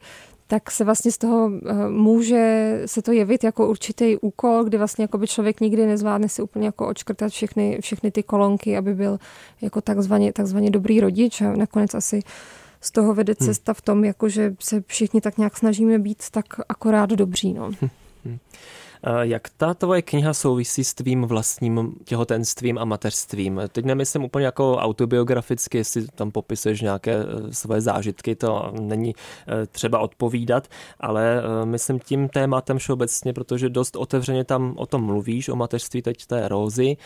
tak 0.52 0.72
se 0.72 0.84
vlastně 0.84 1.12
z 1.12 1.18
toho 1.18 1.52
eh, 1.52 1.90
může 1.90 2.74
se 2.86 3.02
to 3.02 3.12
jevit 3.12 3.44
jako 3.44 3.70
určitý 3.70 4.18
úkol, 4.18 4.64
kdy 4.64 4.78
vlastně 4.78 5.04
jako 5.04 5.18
by 5.18 5.28
člověk 5.28 5.62
nikdy 5.62 5.86
nezvládne 5.86 6.30
si 6.30 6.42
úplně 6.42 6.66
jako 6.66 6.88
očkrtat 6.88 7.32
všechny, 7.32 7.78
všechny 7.82 8.12
ty 8.12 8.24
kolonky, 8.24 8.78
aby 8.78 8.96
byl 8.96 9.20
jako 9.62 9.82
takzvaně, 9.82 10.34
takzvaně 10.34 10.70
dobrý 10.70 11.00
rodič 11.02 11.42
a 11.42 11.52
nakonec 11.56 11.94
asi 11.94 12.20
z 12.82 12.92
toho 12.92 13.14
vede 13.14 13.34
hmm. 13.40 13.48
cesta 13.48 13.74
v 13.74 13.82
tom, 13.82 14.04
jako 14.04 14.30
že 14.30 14.56
se 14.60 14.84
všichni 14.88 15.22
tak 15.22 15.38
nějak 15.38 15.58
snažíme 15.58 16.00
být 16.00 16.24
tak 16.32 16.46
akorát 16.70 17.10
dobří. 17.10 17.54
No. 17.54 17.72
Hmm. 18.26 18.38
Jak 19.22 19.50
ta 19.58 19.74
tvoje 19.74 20.02
kniha 20.02 20.34
souvisí 20.34 20.84
s 20.84 20.94
tvým 20.94 21.24
vlastním 21.24 21.96
těhotenstvím 22.06 22.78
a 22.78 22.86
mateřstvím? 22.86 23.62
Teď 23.72 23.86
nemyslím 23.86 24.24
úplně 24.24 24.46
jako 24.46 24.78
autobiograficky, 24.78 25.78
jestli 25.78 26.08
tam 26.08 26.32
popisuješ 26.32 26.82
nějaké 26.82 27.16
eh, 27.16 27.54
svoje 27.54 27.82
zážitky, 27.82 28.36
to 28.36 28.74
není 28.82 29.16
eh, 29.48 29.66
třeba 29.66 30.00
odpovídat, 30.00 30.68
ale 31.00 31.42
eh, 31.44 31.66
myslím 31.66 32.00
tím 32.00 32.30
tématem 32.30 32.78
všeobecně, 32.78 33.34
protože 33.34 33.70
dost 33.70 33.96
otevřeně 33.96 34.44
tam 34.44 34.74
o 34.78 34.86
tom 34.86 35.04
mluvíš, 35.04 35.50
o 35.50 35.56
mateřství 35.56 36.02
teď 36.02 36.26
té 36.26 36.48
Rózy, 36.48 36.98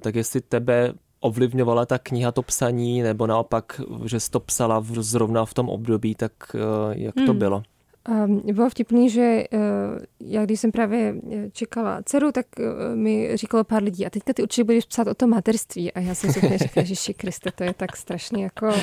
tak 0.00 0.14
jestli 0.14 0.40
tebe 0.40 0.92
ovlivňovala 1.20 1.86
ta 1.86 1.98
kniha 1.98 2.32
to 2.32 2.42
psaní, 2.42 3.02
nebo 3.02 3.26
naopak, 3.26 3.80
že 4.04 4.20
jsi 4.20 4.30
to 4.30 4.40
psala 4.40 4.84
zrovna 4.98 5.44
v 5.44 5.54
tom 5.54 5.68
období, 5.68 6.14
tak 6.14 6.32
jak 6.90 7.14
to 7.14 7.20
hmm. 7.20 7.38
bylo? 7.38 7.62
Um, 8.08 8.42
bylo 8.52 8.70
vtipný, 8.70 9.10
že 9.10 9.44
uh, 9.52 9.58
já 10.20 10.44
když 10.44 10.60
jsem 10.60 10.72
právě 10.72 11.14
eh, 11.32 11.50
čekala 11.50 12.02
dceru, 12.04 12.32
tak 12.32 12.46
uh, 12.58 12.96
mi 12.96 13.36
říkalo 13.36 13.64
pár 13.64 13.82
lidí, 13.82 14.06
a 14.06 14.10
teďka 14.10 14.32
ty 14.32 14.42
určitě 14.42 14.64
budeš 14.64 14.84
psát 14.84 15.06
o 15.06 15.14
tom 15.14 15.30
materství. 15.30 15.92
A 15.92 16.00
já 16.00 16.14
jsem 16.14 16.32
si 16.32 16.38
úplně 16.38 16.58
říkala, 16.58 16.84
že 16.84 17.12
Kriste, 17.12 17.50
to 17.52 17.64
je 17.64 17.74
tak 17.74 17.96
strašně 17.96 18.44
jako 18.44 18.66
uh, 18.66 18.74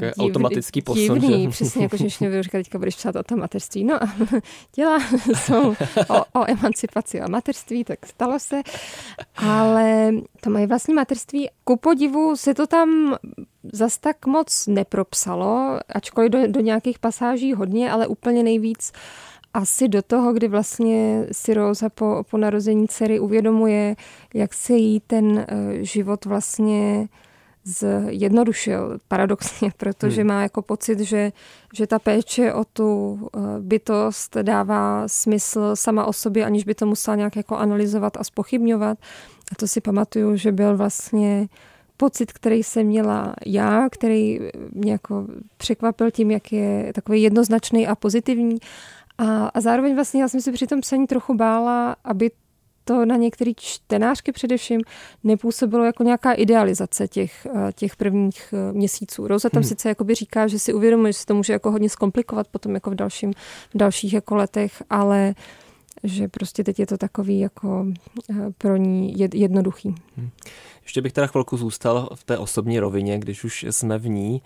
div, 0.00 0.12
automatický 0.18 0.82
posun. 0.82 1.18
Divný, 1.18 1.42
že? 1.42 1.48
přesně, 1.48 1.82
jako 1.82 1.96
že 1.96 2.04
mě 2.20 2.42
říkat, 2.42 2.58
teďka 2.58 2.78
budeš 2.78 2.96
psát 2.96 3.16
o 3.16 3.22
tom 3.22 3.38
materství. 3.38 3.84
No 3.84 4.02
a 4.02 4.14
dělá 4.74 4.98
jsou 5.34 5.74
o, 6.08 6.40
o 6.40 6.50
emancipaci 6.50 7.20
a 7.20 7.28
materství, 7.28 7.84
tak 7.84 8.06
stalo 8.06 8.38
se. 8.38 8.62
Ale 9.36 10.12
to 10.40 10.50
mají 10.50 10.66
vlastní 10.66 10.94
materství. 10.94 11.50
Ku 11.64 11.76
podivu 11.76 12.36
se 12.36 12.54
to 12.54 12.66
tam 12.66 13.16
zas 13.72 13.98
tak 13.98 14.26
moc 14.26 14.66
nepropsalo, 14.66 15.78
ačkoliv 15.88 16.30
do, 16.30 16.46
do 16.46 16.60
nějakých 16.60 16.98
pasáží 16.98 17.52
hodně, 17.52 17.92
ale 17.92 18.06
úplně 18.06 18.42
nejvíc 18.42 18.92
asi 19.54 19.88
do 19.88 20.02
toho, 20.02 20.32
kdy 20.32 20.48
vlastně 20.48 21.26
si 21.32 21.54
Rosa 21.54 21.88
po, 21.88 22.22
po 22.30 22.38
narození 22.38 22.88
dcery 22.88 23.20
uvědomuje, 23.20 23.96
jak 24.34 24.54
se 24.54 24.72
jí 24.72 25.00
ten 25.00 25.26
uh, 25.26 25.44
život 25.80 26.24
vlastně 26.24 27.08
zjednodušil 27.64 28.98
paradoxně, 29.08 29.72
protože 29.76 30.20
hmm. 30.20 30.28
má 30.28 30.42
jako 30.42 30.62
pocit, 30.62 31.00
že, 31.00 31.32
že 31.74 31.86
ta 31.86 31.98
péče 31.98 32.52
o 32.52 32.64
tu 32.64 33.12
uh, 33.12 33.58
bytost 33.60 34.36
dává 34.36 35.08
smysl 35.08 35.76
sama 35.76 36.04
o 36.04 36.12
sobě, 36.12 36.44
aniž 36.44 36.64
by 36.64 36.74
to 36.74 36.86
musela 36.86 37.16
nějak 37.16 37.36
jako 37.36 37.56
analyzovat 37.56 38.16
a 38.16 38.24
spochybňovat. 38.24 38.98
A 39.52 39.54
to 39.54 39.68
si 39.68 39.80
pamatuju, 39.80 40.36
že 40.36 40.52
byl 40.52 40.76
vlastně 40.76 41.48
pocit, 41.96 42.32
který 42.32 42.62
jsem 42.62 42.86
měla 42.86 43.34
já, 43.46 43.88
který 43.88 44.40
mě 44.72 44.92
jako 44.92 45.26
překvapil 45.56 46.10
tím, 46.10 46.30
jak 46.30 46.52
je 46.52 46.92
takový 46.94 47.22
jednoznačný 47.22 47.86
a 47.86 47.94
pozitivní. 47.94 48.58
A, 49.18 49.46
a 49.46 49.60
zároveň 49.60 49.94
vlastně 49.94 50.22
já 50.22 50.28
jsem 50.28 50.40
si 50.40 50.52
při 50.52 50.66
tom 50.66 50.80
psaní 50.80 51.06
trochu 51.06 51.34
bála, 51.34 51.96
aby 52.04 52.30
to 52.84 53.04
na 53.04 53.16
některé 53.16 53.52
čtenářky 53.56 54.32
především 54.32 54.80
nepůsobilo 55.24 55.84
jako 55.84 56.02
nějaká 56.02 56.32
idealizace 56.32 57.08
těch, 57.08 57.46
eh, 57.46 57.72
těch 57.72 57.96
prvních 57.96 58.54
eh, 58.54 58.72
měsíců. 58.72 59.26
Rosa 59.26 59.50
tam 59.50 59.62
hmm. 59.62 59.68
sice 59.68 59.88
jakoby 59.88 60.14
říká, 60.14 60.46
že 60.46 60.58
si 60.58 60.72
uvědomuje, 60.72 61.12
že 61.12 61.18
se 61.18 61.26
to 61.26 61.34
může 61.34 61.52
jako 61.52 61.70
hodně 61.70 61.88
zkomplikovat 61.88 62.48
potom 62.48 62.74
jako 62.74 62.90
v, 62.90 62.94
dalším, 62.94 63.32
v 63.74 63.78
dalších 63.78 64.12
jako 64.12 64.34
letech, 64.34 64.82
ale 64.90 65.34
že 66.02 66.28
prostě 66.28 66.64
teď 66.64 66.78
je 66.78 66.86
to 66.86 66.98
takový 66.98 67.38
jako 67.38 67.86
eh, 68.30 68.34
pro 68.58 68.76
ní 68.76 69.14
jednoduchý. 69.34 69.94
Hmm. 70.16 70.30
Ještě 70.84 71.02
bych 71.02 71.12
teda 71.12 71.26
chvilku 71.26 71.56
zůstal 71.56 72.08
v 72.14 72.24
té 72.24 72.38
osobní 72.38 72.78
rovině, 72.78 73.18
když 73.18 73.44
už 73.44 73.66
jsme 73.70 73.98
v 73.98 74.08
ní. 74.08 74.42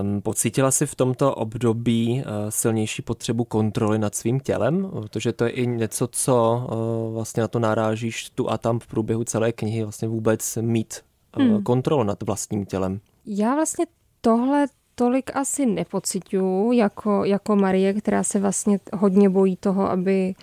Um, 0.00 0.22
pocítila 0.22 0.70
jsi 0.70 0.86
v 0.86 0.94
tomto 0.94 1.34
období 1.34 2.22
uh, 2.26 2.32
silnější 2.48 3.02
potřebu 3.02 3.44
kontroly 3.44 3.98
nad 3.98 4.14
svým 4.14 4.40
tělem? 4.40 4.90
Protože 4.90 5.32
to 5.32 5.44
je 5.44 5.50
i 5.50 5.66
něco, 5.66 6.08
co 6.12 6.66
uh, 7.08 7.14
vlastně 7.14 7.40
na 7.40 7.48
to 7.48 7.58
narážíš 7.58 8.30
tu 8.30 8.50
a 8.50 8.58
tam 8.58 8.78
v 8.78 8.86
průběhu 8.86 9.24
celé 9.24 9.52
knihy, 9.52 9.82
vlastně 9.82 10.08
vůbec 10.08 10.58
mít 10.60 11.00
uh, 11.36 11.44
hmm. 11.44 11.62
kontrolu 11.62 12.02
nad 12.02 12.22
vlastním 12.22 12.66
tělem. 12.66 13.00
Já 13.26 13.54
vlastně 13.54 13.86
tohle 14.20 14.66
tolik 14.94 15.36
asi 15.36 15.66
nepocituju 15.66 16.72
jako, 16.72 17.24
jako 17.24 17.56
Marie, 17.56 17.94
která 17.94 18.22
se 18.22 18.40
vlastně 18.40 18.78
hodně 18.92 19.28
bojí 19.28 19.56
toho, 19.56 19.90
aby 19.90 20.34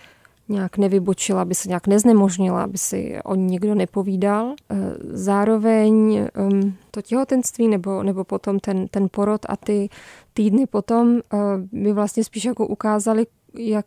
nějak 0.50 0.78
nevybočila, 0.78 1.42
aby 1.42 1.56
se 1.56 1.68
nějak 1.68 1.88
neznemožnila, 1.88 2.64
aby 2.64 2.78
si 2.78 3.20
o 3.24 3.36
ní 3.36 3.46
někdo 3.46 3.76
nepovídal. 3.76 4.56
Eh, 4.70 4.76
zároveň 5.04 6.28
ehm, 6.34 6.74
to 6.92 7.02
těhotenství 7.02 7.68
nebo, 7.68 8.04
nebo 8.04 8.24
potom 8.24 8.60
ten, 8.60 8.88
ten 8.88 9.08
porod 9.12 9.42
a 9.50 9.58
ty 9.58 9.90
týdny 10.34 10.66
potom 10.66 11.20
eh, 11.34 11.38
mi 11.72 11.94
vlastně 11.94 12.24
spíš 12.24 12.46
jako 12.46 12.68
ukázali, 12.68 13.26
jak 13.58 13.86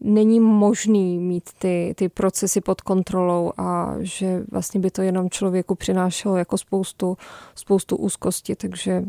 není 0.00 0.40
možný 0.40 1.18
mít 1.18 1.50
ty, 1.58 1.94
ty 1.96 2.08
procesy 2.08 2.60
pod 2.60 2.80
kontrolou 2.80 3.52
a 3.56 3.94
že 4.00 4.42
vlastně 4.52 4.80
by 4.80 4.90
to 4.90 5.02
jenom 5.02 5.30
člověku 5.30 5.74
přinášelo 5.74 6.36
jako 6.36 6.58
spoustu, 6.58 7.16
spoustu 7.54 7.96
úzkosti, 7.96 8.56
takže 8.56 9.02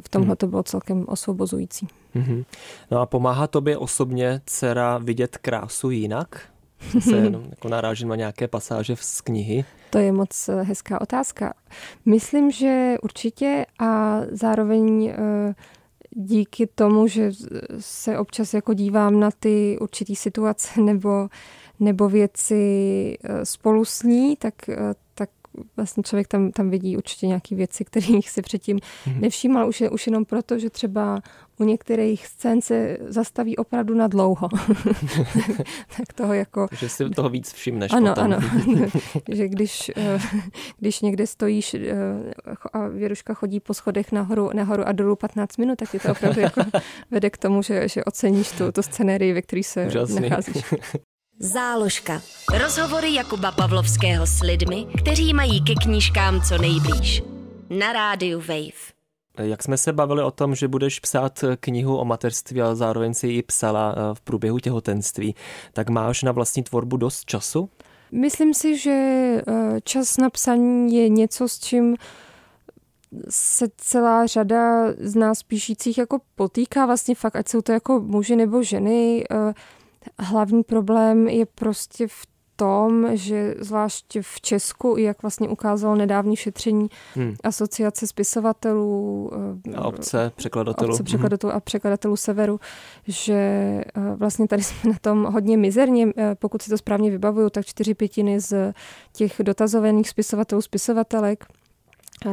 v 0.00 0.08
tomhle 0.08 0.36
to 0.36 0.46
bylo 0.46 0.62
celkem 0.62 1.04
osvobozující. 1.08 1.88
Mm-hmm. 2.16 2.44
No 2.90 3.00
a 3.00 3.06
pomáhá 3.06 3.46
tobě 3.46 3.78
osobně 3.78 4.40
dcera 4.46 4.98
vidět 4.98 5.36
krásu 5.38 5.90
jinak? 5.90 6.40
Se 7.00 7.16
jenom 7.16 7.44
jako 7.50 7.68
narážím 7.68 8.08
na 8.08 8.16
nějaké 8.16 8.48
pasáže 8.48 8.96
z 9.00 9.20
knihy. 9.20 9.64
To 9.90 9.98
je 9.98 10.12
moc 10.12 10.48
eh, 10.48 10.62
hezká 10.62 11.00
otázka. 11.00 11.54
Myslím, 12.06 12.50
že 12.50 12.96
určitě 13.02 13.66
a 13.78 14.20
zároveň 14.30 15.02
uh, 15.02 15.54
díky 16.10 16.66
tomu, 16.66 17.06
že 17.06 17.32
se 17.78 18.18
občas 18.18 18.54
jako 18.54 18.74
dívám 18.74 19.20
na 19.20 19.30
ty 19.30 19.78
určitý 19.80 20.16
situace 20.16 20.80
nebo, 20.82 21.28
nebo 21.80 22.08
věci 22.08 23.16
eh, 23.24 23.46
spolu 23.46 23.84
s 23.84 24.02
ní, 24.02 24.36
tak, 24.36 24.68
eh, 24.68 24.76
tak 24.76 25.09
vlastně 25.76 26.02
člověk 26.02 26.28
tam, 26.28 26.52
tam 26.52 26.70
vidí 26.70 26.96
určitě 26.96 27.26
nějaké 27.26 27.54
věci, 27.54 27.84
kterých 27.84 28.30
si 28.30 28.42
předtím 28.42 28.78
mhm. 29.06 29.20
nevšímal, 29.20 29.68
už, 29.68 29.80
je, 29.80 29.90
už 29.90 30.06
jenom 30.06 30.24
proto, 30.24 30.58
že 30.58 30.70
třeba 30.70 31.20
u 31.60 31.64
některých 31.64 32.26
scén 32.26 32.62
se 32.62 32.98
zastaví 33.00 33.56
opravdu 33.56 33.94
na 33.94 34.08
dlouho. 34.08 34.48
tak 35.96 36.12
toho 36.14 36.34
jako... 36.34 36.68
že 36.72 36.88
si 36.88 37.10
toho 37.10 37.28
víc 37.28 37.52
všimneš 37.52 37.92
Ano, 37.92 38.14
potom. 38.14 38.24
ano. 38.24 38.38
že 39.28 39.48
když, 39.48 39.90
eh, 39.96 40.18
když 40.78 41.00
někde 41.00 41.26
stojíš 41.26 41.74
eh, 41.74 41.90
a 42.72 42.88
Věruška 42.88 43.34
chodí 43.34 43.60
po 43.60 43.74
schodech 43.74 44.12
nahoru, 44.12 44.50
nahoru 44.54 44.88
a 44.88 44.92
dolů 44.92 45.16
15 45.16 45.56
minut, 45.56 45.78
tak 45.78 45.94
je 45.94 46.00
to 46.00 46.12
opravdu 46.12 46.40
jako 46.40 46.62
vede 47.10 47.30
k 47.30 47.38
tomu, 47.38 47.62
že, 47.62 47.88
že 47.88 48.04
oceníš 48.04 48.52
tu, 48.52 48.72
tu 48.72 48.82
scenérii, 48.82 49.32
ve 49.32 49.42
které 49.42 49.62
se 49.62 49.86
Úžasný. 49.86 50.20
nacházíš. 50.20 50.64
Záložka. 51.42 52.22
Rozhovory 52.58 53.14
Jakuba 53.14 53.52
Pavlovského 53.52 54.26
s 54.26 54.40
lidmi, 54.40 54.86
kteří 54.98 55.34
mají 55.34 55.64
ke 55.64 55.74
knížkám 55.74 56.40
co 56.40 56.58
nejblíž. 56.58 57.22
Na 57.70 57.92
rádiu 57.92 58.40
Wave. 58.40 58.92
Jak 59.38 59.62
jsme 59.62 59.78
se 59.78 59.92
bavili 59.92 60.22
o 60.22 60.30
tom, 60.30 60.54
že 60.54 60.68
budeš 60.68 61.00
psát 61.00 61.44
knihu 61.60 61.98
o 61.98 62.04
mateřství, 62.04 62.62
ale 62.62 62.76
zároveň 62.76 63.14
si 63.14 63.28
ji 63.28 63.42
psala 63.42 63.94
eh, 63.96 64.14
v 64.14 64.20
průběhu 64.20 64.58
těhotenství, 64.58 65.34
tak 65.72 65.88
máš 65.88 66.22
na 66.22 66.32
vlastní 66.32 66.62
tvorbu 66.62 66.96
dost 66.96 67.24
času? 67.24 67.70
Myslím 68.12 68.54
si, 68.54 68.78
že 68.78 68.90
eh, 68.92 69.80
čas 69.84 70.16
na 70.16 70.30
psaní 70.30 70.96
je 70.96 71.08
něco, 71.08 71.48
s 71.48 71.58
čím 71.58 71.96
se 73.28 73.68
celá 73.76 74.26
řada 74.26 74.92
z 74.98 75.14
nás 75.14 75.42
píšících 75.42 75.98
jako 75.98 76.18
potýká 76.34 76.86
vlastně 76.86 77.14
fakt, 77.14 77.36
ať 77.36 77.48
jsou 77.48 77.60
to 77.60 77.72
jako 77.72 78.00
muži 78.00 78.36
nebo 78.36 78.62
ženy. 78.62 79.24
Hlavní 80.18 80.62
problém 80.62 81.28
je 81.28 81.46
prostě 81.46 82.06
v 82.08 82.26
tom, 82.60 83.06
že 83.12 83.54
zvlášť 83.58 84.18
v 84.20 84.40
Česku, 84.40 84.96
jak 84.96 85.22
vlastně 85.22 85.48
ukázalo 85.48 85.96
nedávní 85.96 86.36
šetření 86.36 86.88
hmm. 87.14 87.34
asociace 87.44 88.06
spisovatelů 88.06 89.30
eh, 89.68 89.74
a 89.74 89.84
obce 89.84 90.32
překladatelů, 90.36 90.90
obce 90.90 91.02
překladatelů 91.02 91.50
hmm. 91.50 91.56
a 91.56 91.60
překladatelů 91.60 92.16
Severu, 92.16 92.60
že 93.06 93.34
eh, 93.34 93.84
vlastně 94.16 94.48
tady 94.48 94.62
jsme 94.62 94.90
na 94.92 94.98
tom 95.00 95.24
hodně 95.24 95.56
mizerně, 95.56 96.08
eh, 96.16 96.34
pokud 96.34 96.62
si 96.62 96.70
to 96.70 96.78
správně 96.78 97.10
vybavuju, 97.10 97.50
tak 97.50 97.66
čtyři 97.66 97.94
pětiny 97.94 98.40
z 98.40 98.72
těch 99.12 99.40
dotazovaných 99.42 100.08
spisovatelů, 100.08 100.62
spisovatelek 100.62 101.44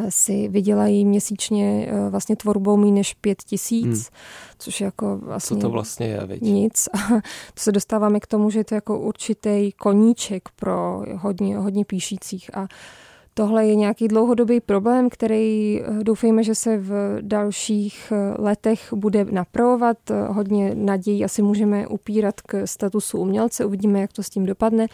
si 0.10 0.48
vydělají 0.48 1.06
měsíčně 1.06 1.88
eh, 1.90 2.10
vlastně 2.10 2.36
tvorbou 2.36 2.78
méně 2.78 2.92
než 2.92 3.14
pět 3.14 3.44
tisíc, 3.44 3.86
hmm. 3.86 4.04
což 4.60 4.82
je 4.82 4.86
jako 4.86 5.18
vlastně, 5.18 5.58
Co 5.58 5.62
to 5.62 5.70
vlastně 5.70 6.08
je, 6.08 6.26
viď? 6.26 6.42
nic. 6.42 6.90
A 6.94 6.98
to 7.54 7.60
se 7.60 7.72
dostáváme 7.72 8.20
k 8.20 8.28
tomu, 8.28 8.50
že 8.50 8.60
je 8.60 8.64
to 8.64 8.76
jako 8.76 9.00
určitý 9.00 9.72
koníček 9.72 10.50
pro 10.56 11.04
hodně, 11.16 11.58
hodně 11.58 11.86
píšících 11.86 12.58
a 12.58 12.68
Tohle 13.38 13.66
je 13.66 13.76
nějaký 13.76 14.08
dlouhodobý 14.08 14.60
problém, 14.60 15.10
který 15.10 15.82
eh, 15.82 16.04
doufejme, 16.04 16.44
že 16.44 16.56
se 16.56 16.78
v 16.78 17.18
dalších 17.22 18.12
eh, 18.12 18.42
letech 18.42 18.94
bude 18.94 19.26
napravovat. 19.26 19.98
Hodně 20.28 20.76
nadějí 20.76 21.26
asi 21.26 21.42
můžeme 21.42 21.88
upírat 21.88 22.42
k 22.42 22.68
statusu 22.68 23.18
umělce, 23.18 23.66
uvidíme, 23.66 24.02
jak 24.02 24.14
to 24.14 24.24
s 24.24 24.30
tím 24.30 24.46
dopadne. 24.46 24.88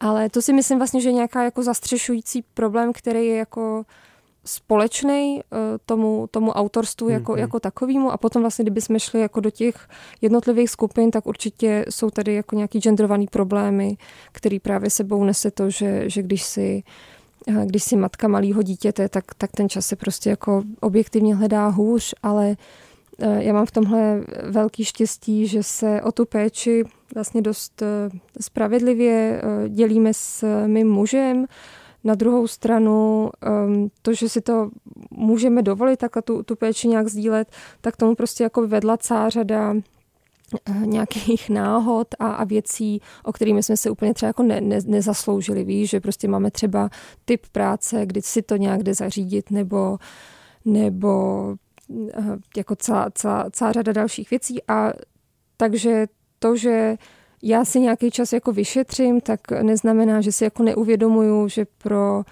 Ale 0.00 0.30
to 0.30 0.42
si 0.42 0.52
myslím 0.52 0.78
vlastně, 0.78 1.00
že 1.00 1.08
je 1.08 1.12
nějaká 1.12 1.44
jako 1.44 1.62
zastřešující 1.62 2.44
problém, 2.54 2.92
který 2.92 3.26
je 3.26 3.36
jako 3.36 3.84
společný 4.44 5.40
eh, 5.40 5.56
tomu, 5.86 6.26
tomu 6.30 6.50
autorstvu 6.50 7.08
jako, 7.08 7.32
mm-hmm. 7.32 7.38
jako 7.38 7.60
takovému 7.60 8.10
a 8.10 8.16
potom 8.16 8.42
vlastně, 8.42 8.64
kdybychom 8.64 8.98
šli 8.98 9.20
jako 9.20 9.40
do 9.40 9.50
těch 9.50 9.88
jednotlivých 10.20 10.70
skupin, 10.70 11.10
tak 11.10 11.26
určitě 11.26 11.84
jsou 11.90 12.10
tady 12.10 12.34
jako 12.34 12.56
nějaký 12.56 12.80
genderovaný 12.80 13.26
problémy, 13.26 13.96
který 14.32 14.60
právě 14.60 14.90
sebou 14.90 15.24
nese 15.24 15.50
to, 15.50 15.70
že, 15.70 16.10
že 16.10 16.22
když 16.22 16.42
si 16.42 16.82
eh, 17.48 17.66
když 17.66 17.82
si 17.82 17.96
matka 17.96 18.28
malého 18.28 18.62
dítěte, 18.62 19.08
tak, 19.08 19.24
tak 19.38 19.50
ten 19.50 19.68
čas 19.68 19.86
se 19.86 19.96
prostě 19.96 20.30
jako 20.30 20.62
objektivně 20.80 21.34
hledá 21.34 21.68
hůř, 21.68 22.14
ale 22.22 22.56
eh, 23.18 23.44
já 23.44 23.52
mám 23.52 23.66
v 23.66 23.70
tomhle 23.70 24.24
velký 24.42 24.84
štěstí, 24.84 25.46
že 25.46 25.62
se 25.62 26.02
o 26.02 26.12
tu 26.12 26.26
péči 26.26 26.84
vlastně 27.14 27.42
dost 27.42 27.82
spravedlivě 28.40 29.42
dělíme 29.68 30.14
s 30.14 30.46
mým 30.66 30.88
mužem, 30.88 31.46
na 32.04 32.14
druhou 32.14 32.46
stranu, 32.46 33.30
um, 33.66 33.90
to, 34.02 34.14
že 34.14 34.28
si 34.28 34.40
to 34.40 34.70
můžeme 35.10 35.62
dovolit 35.62 35.96
takhle 35.96 36.22
tu, 36.22 36.42
tu 36.42 36.56
péči 36.56 36.88
nějak 36.88 37.08
sdílet, 37.08 37.50
tak 37.80 37.96
tomu 37.96 38.14
prostě 38.14 38.44
jako 38.44 38.66
vedla 38.66 38.96
celá 38.96 39.28
řada 39.28 39.74
eh, 40.64 40.86
nějakých 40.86 41.50
náhod 41.50 42.08
a, 42.18 42.32
a 42.32 42.44
věcí, 42.44 43.00
o 43.24 43.32
kterými 43.32 43.62
jsme 43.62 43.76
se 43.76 43.90
úplně 43.90 44.14
třeba 44.14 44.28
jako 44.28 44.42
ne, 44.42 44.60
ne, 44.60 44.78
nezasloužili. 44.86 45.64
Víš, 45.64 45.90
že 45.90 46.00
prostě 46.00 46.28
máme 46.28 46.50
třeba 46.50 46.90
typ 47.24 47.46
práce, 47.52 48.06
kdy 48.06 48.22
si 48.22 48.42
to 48.42 48.56
nějak 48.56 48.82
jde 48.82 48.94
zařídit, 48.94 49.50
nebo, 49.50 49.98
nebo 50.64 51.54
eh, 52.14 52.38
jako 52.56 52.76
celá, 52.76 53.10
celá, 53.14 53.50
celá 53.50 53.72
řada 53.72 53.92
dalších 53.92 54.30
věcí. 54.30 54.62
A 54.68 54.92
takže 55.56 56.06
to, 56.38 56.56
že 56.56 56.96
já 57.42 57.64
si 57.64 57.80
nějaký 57.80 58.10
čas 58.10 58.32
jako 58.32 58.52
vyšetřím, 58.52 59.20
tak 59.20 59.40
neznamená, 59.62 60.20
že 60.20 60.32
si 60.32 60.44
jako 60.44 60.62
neuvědomuju, 60.62 61.48
že 61.48 61.66
pro 61.78 62.22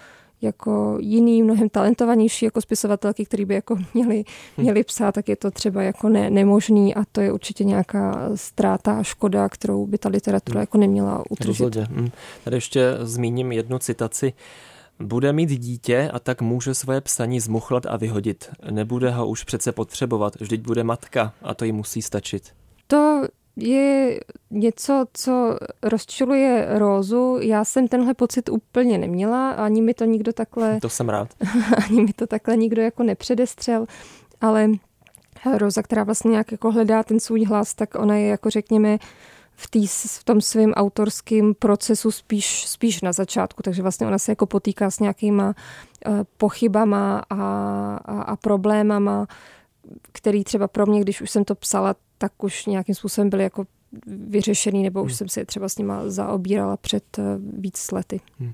jako 0.41 0.97
jiný, 0.99 1.43
mnohem 1.43 1.69
talentovanější 1.69 2.45
jako 2.45 2.61
spisovatelky, 2.61 3.25
který 3.25 3.45
by 3.45 3.53
jako 3.53 3.77
měli, 3.93 4.23
hm. 4.57 4.61
měli 4.61 4.83
psát, 4.83 5.11
tak 5.11 5.29
je 5.29 5.35
to 5.35 5.51
třeba 5.51 5.83
jako 5.83 6.09
ne, 6.09 6.29
nemožný 6.29 6.95
a 6.95 7.03
to 7.11 7.21
je 7.21 7.31
určitě 7.31 7.63
nějaká 7.63 8.29
ztráta 8.35 8.99
a 8.99 9.03
škoda, 9.03 9.49
kterou 9.49 9.87
by 9.87 9.97
ta 9.97 10.09
literatura 10.09 10.59
hm. 10.59 10.61
jako 10.61 10.77
neměla 10.77 11.23
utržit. 11.29 11.75
Hm. 11.75 12.09
Tady 12.43 12.57
ještě 12.57 12.97
zmíním 13.01 13.51
jednu 13.51 13.79
citaci. 13.79 14.33
Bude 14.99 15.33
mít 15.33 15.49
dítě 15.49 16.09
a 16.13 16.19
tak 16.19 16.41
může 16.41 16.73
svoje 16.73 17.01
psaní 17.01 17.39
zmuchlat 17.39 17.85
a 17.85 17.97
vyhodit. 17.97 18.49
Nebude 18.71 19.09
ho 19.09 19.27
už 19.27 19.43
přece 19.43 19.71
potřebovat, 19.71 20.33
vždyť 20.39 20.61
bude 20.61 20.83
matka 20.83 21.33
a 21.41 21.53
to 21.53 21.65
jí 21.65 21.71
musí 21.71 22.01
stačit. 22.01 22.53
To 22.87 23.21
je 23.55 24.19
něco, 24.51 25.05
co 25.13 25.57
rozčiluje 25.83 26.67
Rózu. 26.79 27.37
Já 27.41 27.65
jsem 27.65 27.87
tenhle 27.87 28.13
pocit 28.13 28.49
úplně 28.49 28.97
neměla, 28.97 29.51
ani 29.51 29.81
mi 29.81 29.93
to 29.93 30.05
nikdo 30.05 30.33
takhle... 30.33 30.79
To 30.79 30.89
jsem 30.89 31.09
rád. 31.09 31.29
ani 31.85 32.01
mi 32.01 32.13
to 32.13 32.27
takhle 32.27 32.57
nikdo 32.57 32.81
jako 32.81 33.03
nepředestřel, 33.03 33.85
ale 34.41 34.69
Roza, 35.57 35.81
která 35.83 36.03
vlastně 36.03 36.31
nějak 36.31 36.51
jako 36.51 36.71
hledá 36.71 37.03
ten 37.03 37.19
svůj 37.19 37.45
hlas, 37.45 37.73
tak 37.73 37.95
ona 37.95 38.15
je 38.15 38.27
jako 38.27 38.49
řekněme 38.49 38.97
v, 39.55 39.69
tý, 39.69 39.87
v 39.87 40.23
tom 40.23 40.41
svém 40.41 40.73
autorském 40.73 41.53
procesu 41.53 42.11
spíš, 42.11 42.67
spíš 42.67 43.01
na 43.01 43.11
začátku, 43.11 43.63
takže 43.63 43.81
vlastně 43.81 44.07
ona 44.07 44.19
se 44.19 44.31
jako 44.31 44.45
potýká 44.45 44.91
s 44.91 44.99
nějakýma 44.99 45.47
uh, 46.07 46.19
pochybama 46.37 47.23
a, 47.29 47.35
a, 48.05 48.21
a 48.21 48.35
problémama, 48.35 49.27
který 50.11 50.43
třeba 50.43 50.67
pro 50.67 50.85
mě, 50.85 51.01
když 51.01 51.21
už 51.21 51.31
jsem 51.31 51.43
to 51.43 51.55
psala, 51.55 51.95
tak 52.21 52.43
už 52.43 52.65
nějakým 52.65 52.95
způsobem 52.95 53.29
byly 53.29 53.43
jako 53.43 53.65
vyřešený, 54.07 54.83
nebo 54.83 55.03
už 55.03 55.11
hmm. 55.11 55.17
jsem 55.17 55.29
se 55.29 55.45
třeba 55.45 55.69
s 55.69 55.77
nima 55.77 56.09
zaobírala 56.09 56.77
před 56.77 57.19
eh, 57.19 57.23
víc 57.57 57.91
lety. 57.91 58.19
Hmm. 58.39 58.53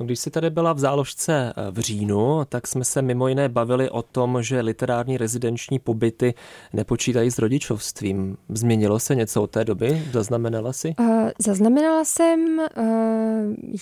No, 0.00 0.06
když 0.06 0.18
jsi 0.18 0.30
tady 0.30 0.50
byla 0.50 0.72
v 0.72 0.78
záložce 0.78 1.52
eh, 1.56 1.70
v 1.70 1.78
říjnu, 1.78 2.44
tak 2.48 2.66
jsme 2.66 2.84
se 2.84 3.02
mimo 3.02 3.28
jiné 3.28 3.48
bavili 3.48 3.90
o 3.90 4.02
tom, 4.02 4.42
že 4.42 4.60
literární 4.60 5.16
rezidenční 5.16 5.78
pobyty 5.78 6.34
nepočítají 6.72 7.30
s 7.30 7.38
rodičovstvím. 7.38 8.36
Změnilo 8.48 8.98
se 8.98 9.14
něco 9.14 9.42
od 9.42 9.50
té 9.50 9.64
doby? 9.64 10.02
Zaznamenala 10.12 10.72
jsi? 10.72 10.94
Uh, 11.00 11.30
zaznamenala 11.38 12.04
jsem 12.04 12.58
uh, 12.58 12.84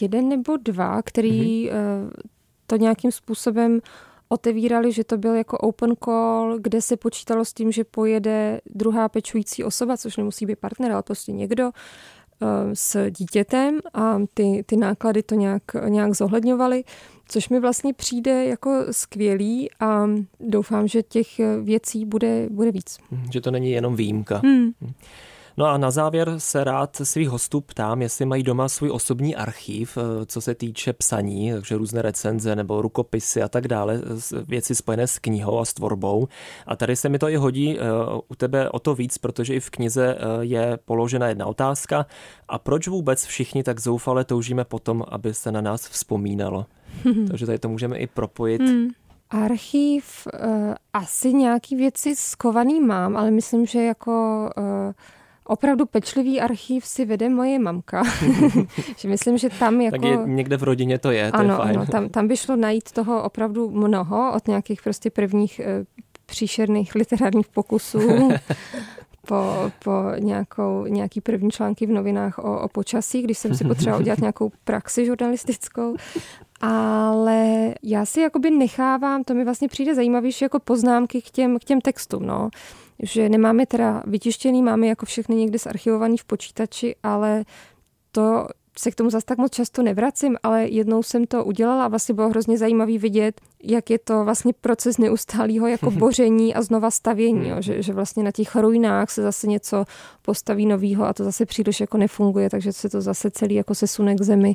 jeden 0.01 0.29
nebo 0.29 0.57
dva, 0.57 1.03
který 1.03 1.71
uh, 1.71 1.77
to 2.67 2.77
nějakým 2.77 3.13
způsobem 3.13 3.81
otevírali, 4.35 4.93
že 4.93 5.05
to 5.05 5.19
byl 5.19 5.35
jako 5.35 5.59
open 5.59 5.95
call, 6.05 6.59
kde 6.59 6.83
se 6.83 6.97
počítalo 6.97 7.45
s 7.45 7.53
tím, 7.53 7.73
že 7.73 7.85
pojede 7.85 8.61
druhá 8.67 9.09
pečující 9.09 9.65
osoba, 9.65 9.97
což 9.97 10.17
nemusí 10.17 10.47
být 10.47 10.59
partner, 10.59 10.93
ale 10.93 11.03
prostě 11.03 11.33
někdo 11.33 11.71
eh, 11.71 12.47
s 12.75 13.11
dítětem 13.11 13.81
a 13.95 14.19
ty, 14.35 14.65
ty 14.67 14.77
náklady 14.77 15.23
to 15.23 15.35
nějak, 15.35 15.63
nějak 15.89 16.15
zohledňovaly, 16.15 16.85
což 17.29 17.49
mi 17.49 17.61
vlastně 17.61 17.95
přijde 17.95 18.45
jako 18.45 18.85
skvělý 18.91 19.71
a 19.81 20.07
doufám, 20.41 20.89
že 20.89 21.03
těch 21.03 21.29
věcí 21.63 22.05
bude, 22.05 22.49
bude 22.51 22.73
víc. 22.73 22.99
Že 23.33 23.41
to 23.41 23.51
není 23.51 23.71
jenom 23.71 23.97
výjimka. 23.97 24.41
Hmm. 24.45 24.73
No 25.57 25.67
a 25.67 25.79
na 25.79 25.91
závěr 25.91 26.35
se 26.39 26.65
rád 26.65 26.97
svých 27.03 27.29
hostů 27.29 27.61
ptám, 27.61 28.03
jestli 28.03 28.27
mají 28.27 28.43
doma 28.43 28.69
svůj 28.69 28.91
osobní 28.91 29.37
archív, 29.37 29.99
eh, 29.99 30.27
co 30.27 30.41
se 30.41 30.55
týče 30.55 30.93
psaní, 30.93 31.53
takže 31.53 31.77
různé 31.77 32.03
recenze 32.03 32.57
nebo 32.57 32.83
rukopisy 32.83 33.43
a 33.43 33.49
tak 33.49 33.69
dále, 33.69 34.01
věci 34.49 34.75
spojené 34.75 35.07
s 35.07 35.19
knihou 35.19 35.59
a 35.59 35.65
s 35.65 35.75
tvorbou. 35.75 36.29
A 36.67 36.77
tady 36.77 36.97
se 36.97 37.09
mi 37.09 37.19
to 37.19 37.29
i 37.29 37.37
hodí 37.37 37.79
eh, 37.79 37.83
u 38.29 38.35
tebe 38.35 38.71
o 38.71 38.79
to 38.79 38.95
víc, 38.95 39.19
protože 39.19 39.55
i 39.55 39.61
v 39.61 39.71
knize 39.71 40.17
eh, 40.19 40.21
je 40.41 40.79
položena 40.85 41.29
jedna 41.29 41.47
otázka. 41.47 42.07
A 42.49 42.59
proč 42.59 42.89
vůbec 42.89 43.25
všichni 43.25 43.63
tak 43.63 43.81
zoufale 43.81 44.25
toužíme 44.25 44.65
potom, 44.65 45.05
aby 45.09 45.35
se 45.35 45.53
na 45.53 45.61
nás 45.61 45.89
vzpomínalo? 45.89 46.67
takže 47.29 47.47
tady 47.47 47.59
to 47.59 47.69
můžeme 47.69 47.99
i 47.99 48.07
propojit. 48.07 48.63
Hmm. 48.63 48.89
Archív, 49.31 50.27
uh, 50.27 50.75
asi 50.93 51.33
nějaký 51.33 51.77
věci 51.77 52.17
skovaný 52.17 52.81
mám, 52.81 53.17
ale 53.17 53.31
myslím, 53.31 53.67
že 53.67 53.83
jako 53.83 54.51
uh, 54.57 54.93
Opravdu 55.47 55.87
pečlivý 55.87 56.41
archív 56.41 56.87
si 56.87 57.05
vede 57.05 57.29
moje 57.29 57.59
mamka. 57.59 58.03
že 58.97 59.09
myslím, 59.09 59.39
že 59.39 59.49
tam 59.51 59.81
jako... 59.81 59.97
Tak 59.97 60.05
je, 60.05 60.19
někde 60.25 60.57
v 60.57 60.63
rodině 60.63 60.99
to 60.99 61.11
je, 61.11 61.33
to 61.33 61.39
ano, 61.39 61.55
je 61.55 61.57
fajn. 61.57 61.77
Ano, 61.77 61.87
tam, 61.87 62.09
tam 62.09 62.29
by 62.29 62.37
šlo 62.37 62.57
najít 62.57 62.93
toho 62.93 63.23
opravdu 63.23 63.71
mnoho 63.71 64.33
od 64.33 64.49
nějakých 64.49 64.83
prostě 64.83 65.11
prvních 65.11 65.61
e, 65.61 65.85
příšerných 66.27 66.95
literárních 66.95 67.49
pokusů 67.49 68.29
po, 69.27 69.71
po 69.85 69.93
nějakou, 70.19 70.87
nějaký 70.87 71.21
první 71.21 71.51
články 71.51 71.87
v 71.87 71.91
novinách 71.91 72.39
o, 72.39 72.61
o 72.61 72.69
počasí, 72.69 73.23
když 73.23 73.39
jsem 73.39 73.55
si 73.55 73.65
potřebovala 73.65 74.01
udělat 74.01 74.19
nějakou 74.19 74.53
praxi 74.65 75.07
žurnalistickou. 75.07 75.97
Ale 76.67 77.75
já 77.83 78.07
si 78.07 78.21
jakoby 78.21 78.51
nechávám, 78.51 79.25
to 79.25 79.35
mi 79.35 79.45
vlastně 79.45 79.69
přijde 79.69 79.95
zajímavější 79.95 80.45
jako 80.45 80.59
poznámky 80.59 81.23
k 81.23 81.31
těm, 81.31 81.59
k 81.59 81.65
těm 81.65 81.81
textům. 81.81 82.27
No 82.27 82.51
že 83.03 83.29
nemáme 83.29 83.67
teda 83.67 84.03
vytištěný, 84.07 84.63
máme 84.63 84.87
jako 84.87 85.07
všechny 85.07 85.37
někde 85.37 85.59
zarchivovaný 85.59 86.19
v 86.19 86.25
počítači, 86.25 86.97
ale 87.03 87.45
to 88.13 88.47
se 88.79 88.91
k 88.91 88.95
tomu 88.95 89.11
zase 89.11 89.27
tak 89.27 89.39
moc 89.39 89.53
často 89.53 89.83
nevracím, 89.83 90.37
ale 90.43 90.69
jednou 90.69 91.03
jsem 91.03 91.27
to 91.27 91.45
udělala 91.45 91.85
a 91.85 91.89
vlastně 91.89 92.15
bylo 92.15 92.29
hrozně 92.29 92.59
zajímavý 92.59 92.99
vidět, 92.99 93.41
jak 93.63 93.91
je 93.91 93.99
to 93.99 94.25
vlastně 94.25 94.53
proces 94.61 94.99
neustálého 94.99 95.67
jako 95.67 95.91
boření 95.91 96.55
a 96.55 96.63
znova 96.63 96.91
stavění, 96.91 97.49
jo, 97.49 97.57
že, 97.61 97.83
že 97.83 97.93
vlastně 97.93 98.23
na 98.23 98.33
těch 98.33 98.57
ruinách 98.57 99.11
se 99.11 99.23
zase 99.23 99.47
něco 99.47 99.85
postaví 100.23 100.67
novýho 100.67 101.05
a 101.05 101.13
to 101.13 101.25
zase 101.25 101.47
příliš 101.47 101.81
jako 101.81 101.99
nefunguje, 101.99 102.51
takže 102.51 102.73
se 102.73 102.89
to 102.89 103.01
zase 103.01 103.31
celý 103.31 103.55
jako 103.55 103.75
sesune 103.75 104.15
k 104.15 104.23
zemi. 104.23 104.55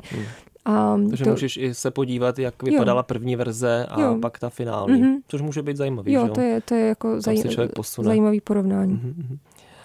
A 0.64 0.96
Takže 1.08 1.24
to... 1.24 1.30
můžeš 1.30 1.56
i 1.56 1.74
se 1.74 1.90
podívat, 1.90 2.38
jak 2.38 2.62
vypadala 2.62 2.98
jo. 2.98 3.02
první 3.02 3.36
verze 3.36 3.86
a 3.90 4.00
jo. 4.00 4.18
pak 4.22 4.38
ta 4.38 4.50
finální, 4.50 5.02
mm-hmm. 5.02 5.16
což 5.28 5.40
může 5.40 5.62
být 5.62 5.76
zajímavý. 5.76 6.12
Jo, 6.12 6.26
že? 6.26 6.32
to 6.32 6.40
je, 6.40 6.60
to 6.60 6.74
je 6.74 6.86
jako 6.86 7.16
zaj- 7.16 8.02
zajímavý 8.02 8.40
porovnání. 8.40 8.94
Mm-hmm. 8.94 9.38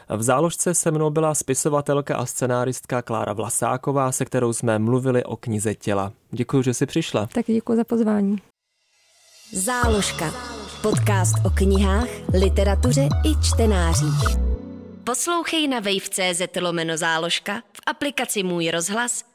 V 0.09 0.23
záložce 0.23 0.73
se 0.73 0.91
mnou 0.91 1.09
byla 1.09 1.35
spisovatelka 1.35 2.17
a 2.17 2.25
scenáristka 2.25 3.01
Klára 3.01 3.33
Vlasáková, 3.33 4.11
se 4.11 4.25
kterou 4.25 4.53
jsme 4.53 4.79
mluvili 4.79 5.23
o 5.23 5.35
knize 5.35 5.75
těla. 5.75 6.11
Děkuji, 6.31 6.61
že 6.61 6.73
jsi 6.73 6.85
přišla. 6.85 7.27
Tak 7.33 7.45
děkuji 7.45 7.75
za 7.75 7.83
pozvání. 7.83 8.37
Záložka. 9.53 10.33
Podcast 10.81 11.33
o 11.45 11.49
knihách, 11.49 12.07
literatuře 12.39 13.01
i 13.01 13.41
čtenářích. 13.41 14.37
Poslouchej 15.03 15.67
na 15.67 15.79
wave.cz 15.79 16.61
lomeno 16.61 16.97
záložka, 16.97 17.61
v 17.73 17.79
aplikaci 17.87 18.43
Můj 18.43 18.71
rozhlas 18.71 19.34